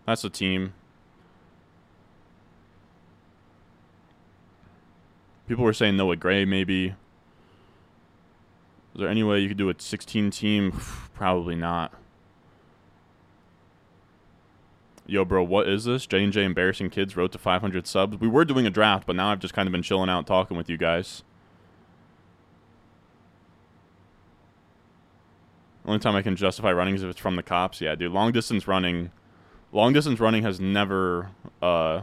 [0.05, 0.73] That's the team.
[5.47, 6.87] People were saying Noah Gray maybe.
[6.87, 10.71] Is there any way you could do a 16 team?
[11.13, 11.93] Probably not.
[15.09, 16.05] Yo, bro, what is this?
[16.05, 18.19] J and J Embarrassing Kids Road to 500 subs.
[18.19, 20.57] We were doing a draft, but now I've just kind of been chilling out talking
[20.57, 21.23] with you guys.
[25.85, 27.79] Only time I can justify running is if it's from the cops.
[27.79, 29.11] Yeah, dude, long distance running,
[29.71, 31.29] long distance running has never,
[31.61, 32.01] uh,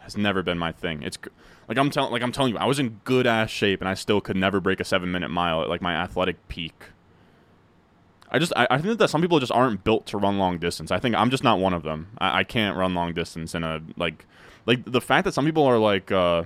[0.00, 1.02] has never been my thing.
[1.02, 1.16] It's
[1.66, 3.94] like I'm telling, like I'm telling you, I was in good ass shape and I
[3.94, 6.74] still could never break a seven minute mile at like my athletic peak.
[8.30, 10.90] I just I, I think that some people just aren't built to run long distance.
[10.90, 12.08] I think I'm just not one of them.
[12.18, 14.26] I, I can't run long distance in a like
[14.66, 16.44] like the fact that some people are like uh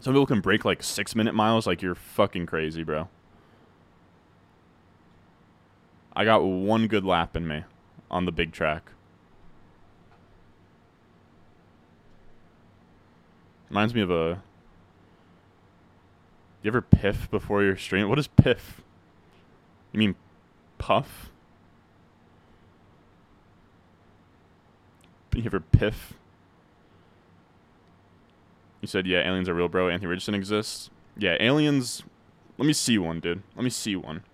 [0.00, 3.08] some people can break like six minute miles, like you're fucking crazy, bro.
[6.16, 7.64] I got one good lap in me
[8.10, 8.92] on the big track.
[13.68, 14.42] Reminds me of a.
[16.62, 18.08] You ever piff before your stream?
[18.08, 18.82] What is piff?
[19.92, 20.14] You mean
[20.80, 21.30] puff?
[25.36, 26.14] You ever piff?
[28.80, 29.88] You said, yeah, aliens are real, bro.
[29.88, 30.90] Anthony Richardson exists.
[31.16, 32.02] Yeah, aliens.
[32.58, 33.42] Let me see one, dude.
[33.54, 34.24] Let me see one.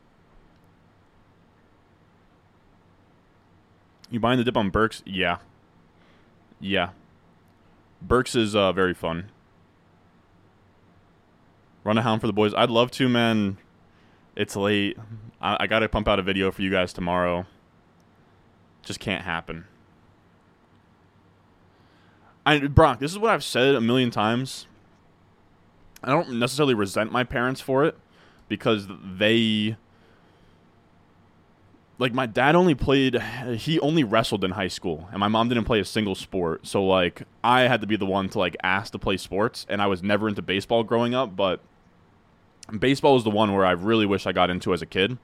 [4.10, 5.02] You buying the dip on Burks?
[5.04, 5.38] Yeah.
[6.60, 6.90] Yeah.
[8.00, 9.30] Burks is uh, very fun.
[11.82, 12.54] Run a hound for the boys.
[12.54, 13.58] I'd love to, man.
[14.36, 14.98] It's late.
[15.40, 17.46] I, I got to pump out a video for you guys tomorrow.
[18.82, 19.64] Just can't happen.
[22.44, 24.66] I Brock, this is what I've said a million times.
[26.04, 27.98] I don't necessarily resent my parents for it
[28.48, 29.76] because they
[31.98, 33.20] like my dad only played
[33.56, 36.84] he only wrestled in high school and my mom didn't play a single sport so
[36.84, 39.86] like i had to be the one to like ask to play sports and i
[39.86, 41.60] was never into baseball growing up but
[42.78, 45.18] baseball was the one where i really wish i got into as a kid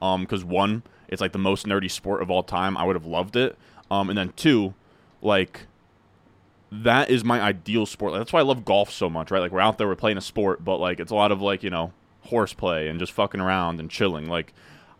[0.00, 2.76] um because one it's like the most nerdy sport of all time.
[2.76, 3.56] I would have loved it.
[3.90, 4.74] Um and then two
[5.22, 5.66] like
[6.70, 8.12] that is my ideal sport.
[8.12, 9.40] That's why i love golf so much right?
[9.40, 11.62] Like we're out there we're playing a sport but like it's a lot of like
[11.62, 11.92] you know
[12.24, 14.28] horseplay and just fucking around and chilling.
[14.28, 14.52] Like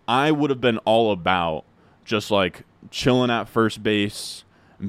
[0.09, 1.65] I would have been all about
[2.05, 4.45] just like chilling at first base,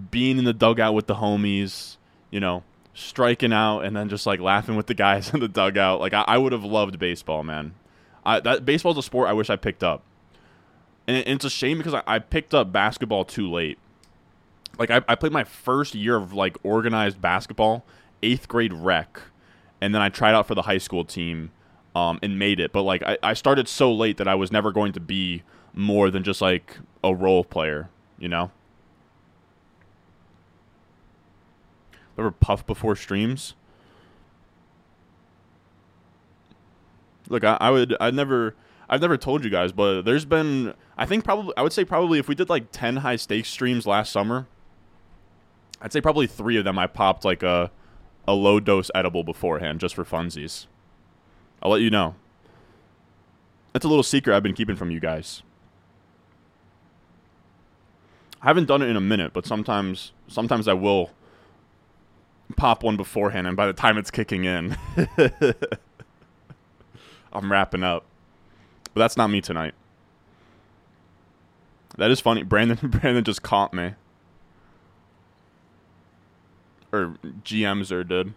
[0.10, 1.98] being in the dugout with the homies,
[2.32, 2.64] you know,
[3.00, 6.00] striking out and then just like laughing with the guys in the dugout.
[6.00, 7.74] Like I, I would have loved baseball, man.
[8.26, 10.04] I, that baseball's a sport I wish I picked up,
[11.08, 13.80] and, it, and it's a shame because I, I, picked up basketball too late.
[14.78, 17.86] Like I, I played my first year of like organized basketball,
[18.22, 19.22] eighth grade rec,
[19.82, 21.52] and then I tried out for the high school team,
[21.96, 22.72] um, and made it.
[22.72, 25.44] But like I, I started so late that I was never going to be
[25.74, 27.90] more than just like a role player,
[28.20, 28.52] you know.
[32.20, 33.56] Ever puff before streams?
[37.30, 38.56] Look, I, I would I never
[38.90, 42.20] I've never told you guys, but there's been I think probably I would say probably
[42.20, 44.48] if we did like ten high stakes streams last summer,
[45.82, 47.72] I'd say probably three of them I popped like a
[48.28, 50.66] a low dose edible beforehand just for funsies.
[51.64, 52.16] I'll let you know.
[53.72, 55.42] That's a little secret I've been keeping from you guys.
[58.42, 61.12] I haven't done it in a minute, but sometimes sometimes I will
[62.56, 64.78] pop one beforehand, and by the time it's kicking in,
[67.34, 68.06] I'm wrapping up.
[68.94, 69.74] But that's not me tonight.
[71.98, 72.44] That is funny.
[72.44, 73.94] Brandon Brandon just caught me.
[76.92, 78.34] Or GMs or did.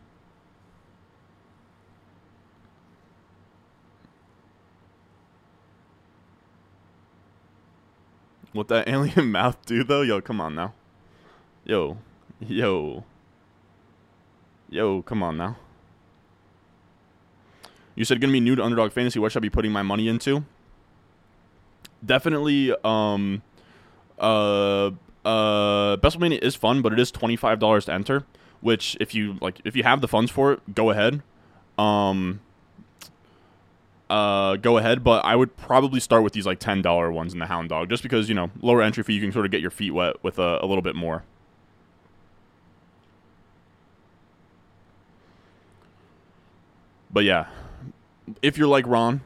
[8.53, 10.03] What that alien mouth do though?
[10.03, 10.75] Yo, come on now.
[11.65, 11.99] Yo.
[12.41, 13.05] Yo.
[14.73, 15.55] Yo, come on now.
[17.95, 19.19] You said gonna be new to underdog fantasy.
[19.19, 20.47] What should I be putting my money into?
[22.03, 23.43] Definitely, um,
[24.19, 24.93] uh,
[25.27, 28.25] uh, WrestleMania is fun, but it is twenty five dollars to enter.
[28.63, 31.23] Which, if you like, if you have the funds for it, go ahead.
[31.77, 32.41] Um,
[34.09, 35.05] uh, go ahead.
[35.05, 37.91] But I would probably start with these like ten dollar ones in the Hound Dog,
[37.91, 40.25] just because you know lower entry fee, you can sort of get your feet wet
[40.25, 41.25] with a, a little bit more.
[47.13, 47.47] But yeah,
[48.41, 49.21] if you're like Ron,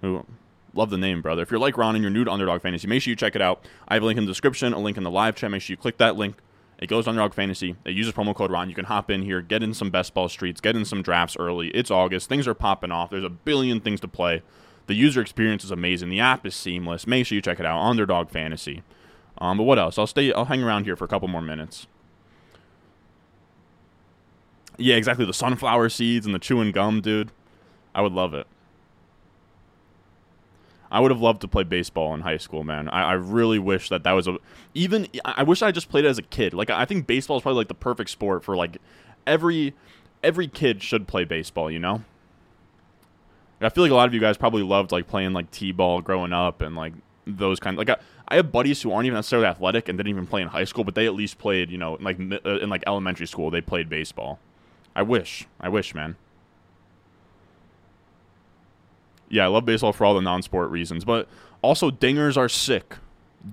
[0.00, 0.26] who
[0.74, 1.42] love the name, brother.
[1.42, 3.42] If you're like Ron and you're new to Underdog Fantasy, make sure you check it
[3.42, 3.64] out.
[3.86, 5.50] I have a link in the description, a link in the live chat.
[5.50, 6.36] Make sure you click that link.
[6.78, 7.76] It goes to Underdog Fantasy.
[7.84, 8.68] It uses promo code Ron.
[8.68, 11.36] You can hop in here, get in some best ball streets, get in some drafts
[11.38, 11.68] early.
[11.68, 12.28] It's August.
[12.28, 13.10] Things are popping off.
[13.10, 14.42] There's a billion things to play.
[14.86, 16.10] The user experience is amazing.
[16.10, 17.06] The app is seamless.
[17.06, 17.80] Make sure you check it out.
[17.80, 18.82] Underdog Fantasy.
[19.38, 19.98] Um, but what else?
[19.98, 20.32] I'll stay.
[20.32, 21.86] I'll hang around here for a couple more minutes.
[24.76, 25.24] Yeah, exactly.
[25.24, 27.30] The sunflower seeds and the chewing gum, dude.
[27.94, 28.46] I would love it.
[30.90, 32.88] I would have loved to play baseball in high school, man.
[32.88, 34.36] I, I, really wish that that was a
[34.74, 35.08] even.
[35.24, 36.54] I wish I just played it as a kid.
[36.54, 38.78] Like I think baseball is probably like the perfect sport for like
[39.26, 39.74] every
[40.22, 41.68] every kid should play baseball.
[41.68, 42.04] You know.
[43.60, 46.32] I feel like a lot of you guys probably loved like playing like t-ball growing
[46.32, 46.92] up and like
[47.26, 47.74] those kind.
[47.74, 50.42] Of, like I, I have buddies who aren't even necessarily athletic and didn't even play
[50.42, 51.70] in high school, but they at least played.
[51.70, 54.38] You know, like uh, in like elementary school, they played baseball.
[54.94, 55.46] I wish.
[55.60, 56.16] I wish, man
[59.34, 61.28] yeah, I love baseball for all the non-sport reasons, but
[61.60, 62.96] also dingers are sick.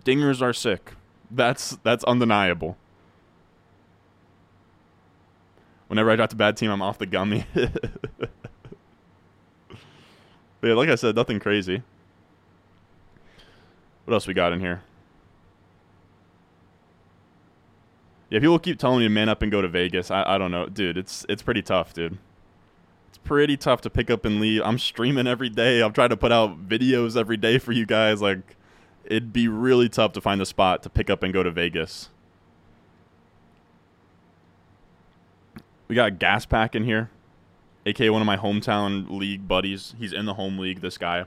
[0.06, 0.94] Dingers are sick.
[1.30, 2.78] That's that's undeniable.
[5.88, 7.46] Whenever I draft a bad team, I'm off the gummy.
[7.56, 7.68] yeah,
[10.62, 11.82] like I said, nothing crazy.
[14.06, 14.82] What else we got in here?
[18.32, 20.09] Yeah, people keep telling me to man up and go to Vegas.
[20.09, 20.97] I, I don't know, dude.
[20.97, 22.17] It's it's pretty tough, dude
[23.09, 24.61] It's pretty tough to pick up and leave.
[24.63, 25.82] I'm streaming every day.
[25.84, 28.21] I'm trying to put out videos every day for you guys.
[28.21, 28.55] Like,
[29.03, 32.07] it'd be really tough to find a spot to pick up and go to Vegas.
[35.89, 37.09] We got Gas Pack in here,
[37.86, 39.93] aka one of my hometown league buddies.
[39.99, 40.79] He's in the home league.
[40.79, 41.25] This guy.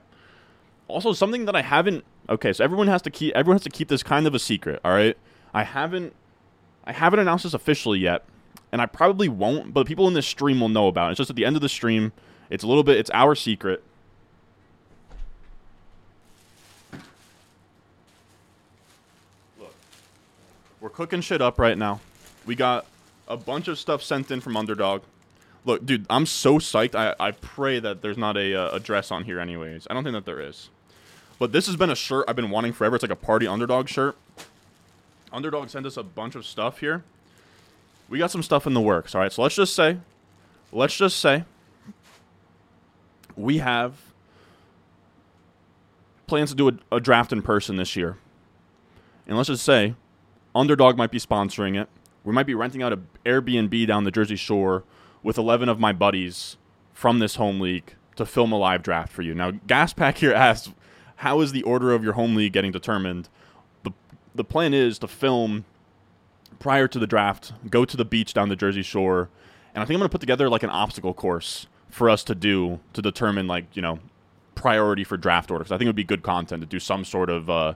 [0.89, 2.03] Also, something that I haven't.
[2.31, 3.35] Okay, so everyone has to keep.
[3.35, 4.81] Everyone has to keep this kind of a secret.
[4.83, 5.19] All right,
[5.53, 6.15] I haven't.
[6.85, 8.25] I haven't announced this officially yet
[8.75, 11.13] and I probably won't, but people in this stream will know about it.
[11.13, 12.11] It's just at the end of the stream.
[12.51, 13.85] It's a little bit, it's our secret.
[19.61, 19.77] Look,
[20.81, 22.01] we're cooking shit up right now.
[22.47, 22.87] We got
[23.29, 25.03] a bunch of stuff sent in from Underdog.
[25.65, 26.97] Look, dude, I'm so psyched.
[26.97, 29.87] I, I pray that there's not a, uh, a dress on here, anyways.
[29.89, 30.69] I don't think that there is.
[31.39, 32.97] But this has been a shirt I've been wanting forever.
[32.97, 34.17] It's like a party Underdog shirt.
[35.35, 37.05] Underdog sent us a bunch of stuff here
[38.09, 39.15] we got some stuff in the works.
[39.15, 39.99] All right, so let's just say,
[40.73, 41.45] let's just say,
[43.37, 43.95] we have
[46.27, 48.17] plans to do a, a draft in person this year,
[49.27, 49.95] and let's just say,
[50.55, 51.89] Underdog might be sponsoring it.
[52.23, 54.85] We might be renting out an Airbnb down the Jersey Shore
[55.23, 56.57] with 11 of my buddies
[56.93, 59.35] from this home league to film a live draft for you.
[59.35, 60.73] Now, Gaspack here asks,
[61.17, 63.29] how is the order of your home league getting determined?
[64.35, 65.65] The, plan is to film
[66.59, 69.29] prior to the draft, go to the beach down the Jersey Shore,
[69.75, 72.81] and I think I'm gonna put together like an obstacle course for us to do
[72.93, 73.99] to determine like you know
[74.55, 77.05] priority for draft order because I think it would be good content to do some
[77.05, 77.75] sort of uh,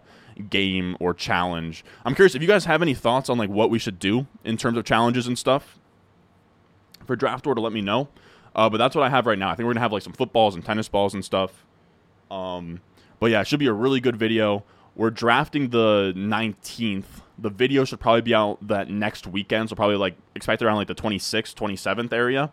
[0.51, 1.85] game or challenge.
[2.05, 4.57] I'm curious if you guys have any thoughts on like what we should do in
[4.57, 5.79] terms of challenges and stuff
[7.07, 7.61] for draft order.
[7.61, 8.09] Let me know.
[8.55, 9.51] Uh, but that's what I have right now.
[9.51, 11.65] I think we're gonna have like some footballs and tennis balls and stuff.
[12.31, 12.81] Um,
[13.21, 14.65] but yeah, it should be a really good video.
[14.99, 17.23] We're drafting the 19th.
[17.39, 20.89] The video should probably be out that next weekend, so probably like expect around like
[20.89, 22.53] the 26th, 27th area.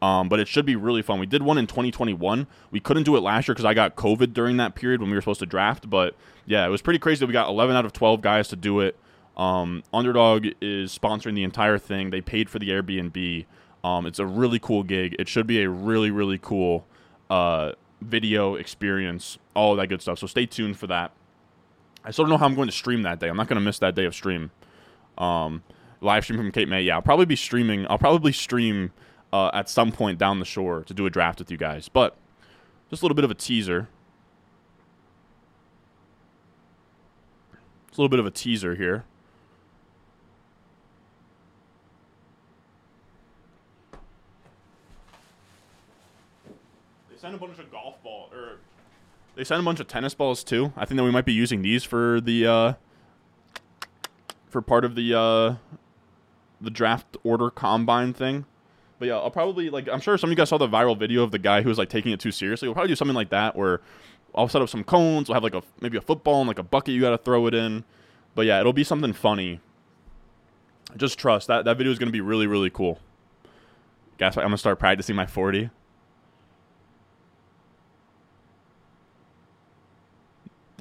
[0.00, 1.20] Um, but it should be really fun.
[1.20, 2.46] We did one in 2021.
[2.70, 5.16] We couldn't do it last year because I got COVID during that period when we
[5.16, 5.90] were supposed to draft.
[5.90, 6.16] But
[6.46, 8.80] yeah, it was pretty crazy that we got 11 out of 12 guys to do
[8.80, 8.98] it.
[9.36, 12.08] Um, Underdog is sponsoring the entire thing.
[12.08, 13.44] They paid for the Airbnb.
[13.84, 15.14] Um, it's a really cool gig.
[15.18, 16.86] It should be a really, really cool
[17.28, 20.18] uh, video experience, all that good stuff.
[20.18, 21.12] So stay tuned for that.
[22.04, 23.28] I still don't know how I'm going to stream that day.
[23.28, 24.50] I'm not going to miss that day of stream.
[25.18, 25.62] Um,
[26.00, 26.82] live stream from Cape May.
[26.82, 27.86] Yeah, I'll probably be streaming.
[27.88, 28.92] I'll probably stream
[29.32, 31.88] uh, at some point down the shore to do a draft with you guys.
[31.88, 32.16] But
[32.90, 33.88] just a little bit of a teaser.
[37.88, 39.04] It's a little bit of a teaser here.
[47.10, 48.31] They sent a bunch of golf ball or
[49.34, 50.72] they sent a bunch of tennis balls too.
[50.76, 52.72] I think that we might be using these for the uh,
[54.48, 55.54] for part of the uh,
[56.60, 58.44] the draft order combine thing.
[58.98, 61.22] But yeah, I'll probably like I'm sure some of you guys saw the viral video
[61.22, 62.68] of the guy who was like taking it too seriously.
[62.68, 63.80] We'll probably do something like that where
[64.34, 65.28] I'll set up some cones.
[65.28, 67.46] We'll have like a maybe a football and like a bucket you got to throw
[67.46, 67.84] it in.
[68.34, 69.60] But yeah, it'll be something funny.
[70.96, 73.00] Just trust that that video is gonna be really really cool.
[74.18, 74.44] Guess what?
[74.44, 75.70] I'm gonna start practicing my 40.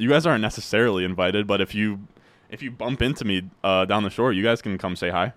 [0.01, 1.99] You guys aren't necessarily invited, but if you
[2.49, 5.33] if you bump into me uh, down the shore, you guys can come say hi.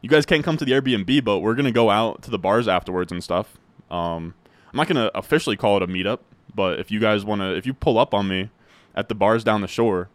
[0.00, 2.66] You guys can't come to the Airbnb, but we're gonna go out to the bars
[2.66, 3.56] afterwards and stuff.
[3.88, 4.34] Um,
[4.72, 6.18] I'm not gonna officially call it a meetup,
[6.52, 8.50] but if you guys wanna, if you pull up on me
[8.96, 10.08] at the bars down the shore,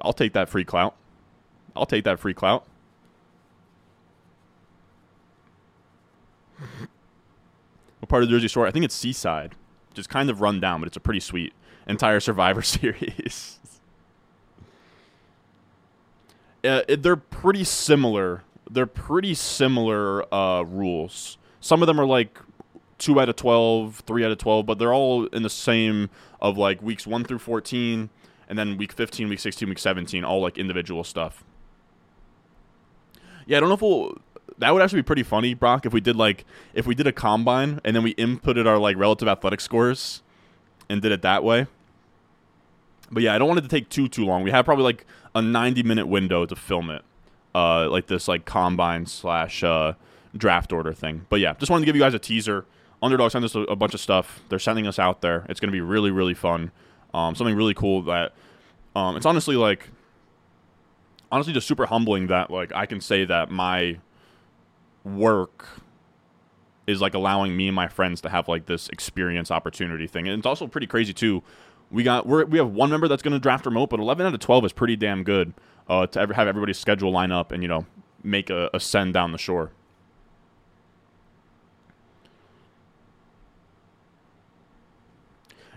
[0.00, 0.96] I'll take that free clout.
[1.76, 2.64] I'll take that free clout.
[8.00, 8.66] what part of Jersey Shore?
[8.66, 9.56] I think it's Seaside,
[9.94, 11.52] is kind of run down, but it's a pretty sweet
[11.86, 13.58] entire Survivor series.
[16.64, 18.42] uh, they're pretty similar.
[18.70, 21.38] They're pretty similar uh, rules.
[21.60, 22.38] Some of them are like
[22.98, 26.08] two out of 12, three out of 12, but they're all in the same
[26.40, 28.10] of like weeks 1 through 14,
[28.48, 31.44] and then week 15, week 16, week 17, all like individual stuff.
[33.46, 34.18] Yeah, I don't know if we'll.
[34.58, 37.12] That would actually be pretty funny, Brock, if we did like if we did a
[37.12, 40.22] combine and then we inputted our like relative athletic scores
[40.88, 41.66] and did it that way.
[43.10, 44.42] But yeah, I don't want it to take too too long.
[44.42, 47.02] We have probably like a 90 minute window to film it,
[47.54, 49.94] uh, like this like combine slash uh,
[50.36, 51.26] draft order thing.
[51.28, 52.64] But yeah, just wanted to give you guys a teaser.
[53.02, 54.40] Underdog sent us a, a bunch of stuff.
[54.48, 55.44] They're sending us out there.
[55.48, 56.70] It's gonna be really really fun.
[57.12, 58.32] Um, something really cool that
[58.96, 59.90] um, it's honestly like
[61.30, 63.98] honestly just super humbling that like I can say that my
[65.04, 65.66] work
[66.86, 70.28] is like allowing me and my friends to have like this experience opportunity thing.
[70.28, 71.42] And it's also pretty crazy too
[71.92, 74.34] we got we we have one member that's going to draft remote, but 11 out
[74.34, 75.52] of 12 is pretty damn good
[75.88, 77.86] uh, to ever have everybody's schedule line up and you know
[78.24, 79.70] make a, a send down the shore.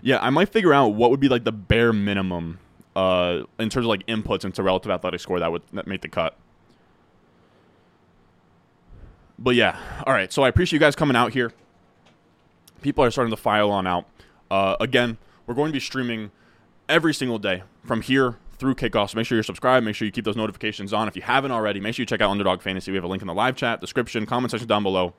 [0.02, 2.60] Yeah, I might figure out what would be like the bare minimum
[2.94, 6.08] uh, in terms of like inputs into relative athletic score that would that make the
[6.08, 6.36] cut.
[9.38, 10.32] But yeah, all right.
[10.32, 11.52] So I appreciate you guys coming out here.
[12.82, 14.06] People are starting to file on out.
[14.50, 16.30] Uh, again, we're going to be streaming
[16.88, 19.10] every single day from here through kickoff.
[19.10, 19.84] So make sure you're subscribed.
[19.84, 21.08] Make sure you keep those notifications on.
[21.08, 22.90] If you haven't already, make sure you check out Underdog Fantasy.
[22.90, 25.14] We have a link in the live chat, description, comment section down below.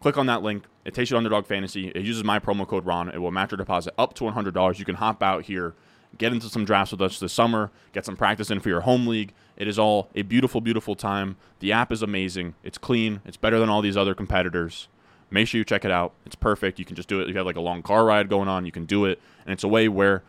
[0.00, 0.64] Click on that link.
[0.84, 1.88] It takes you to Underdog Fantasy.
[1.88, 3.10] It uses my promo code Ron.
[3.10, 4.78] It will match your deposit up to $100.
[4.78, 5.74] You can hop out here,
[6.16, 9.06] get into some drafts with us this summer, get some practice in for your home
[9.06, 9.34] league.
[9.60, 11.36] It is all a beautiful, beautiful time.
[11.58, 12.54] The app is amazing.
[12.64, 13.20] It's clean.
[13.26, 14.88] It's better than all these other competitors.
[15.30, 16.14] Make sure you check it out.
[16.24, 16.78] It's perfect.
[16.78, 17.24] You can just do it.
[17.24, 19.20] If you have like a long car ride going on, you can do it.
[19.44, 20.22] And it's a way where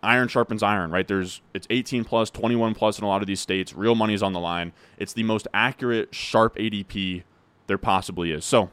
[0.00, 1.08] iron sharpens iron, right?
[1.08, 3.74] There's it's 18 plus, 21 plus in a lot of these states.
[3.74, 4.72] Real money is on the line.
[4.96, 7.24] It's the most accurate sharp ADP
[7.66, 8.44] there possibly is.
[8.44, 8.70] So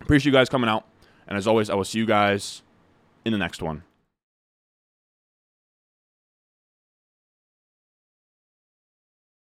[0.00, 0.86] appreciate you guys coming out.
[1.26, 2.62] And as always, I will see you guys
[3.24, 3.82] in the next one.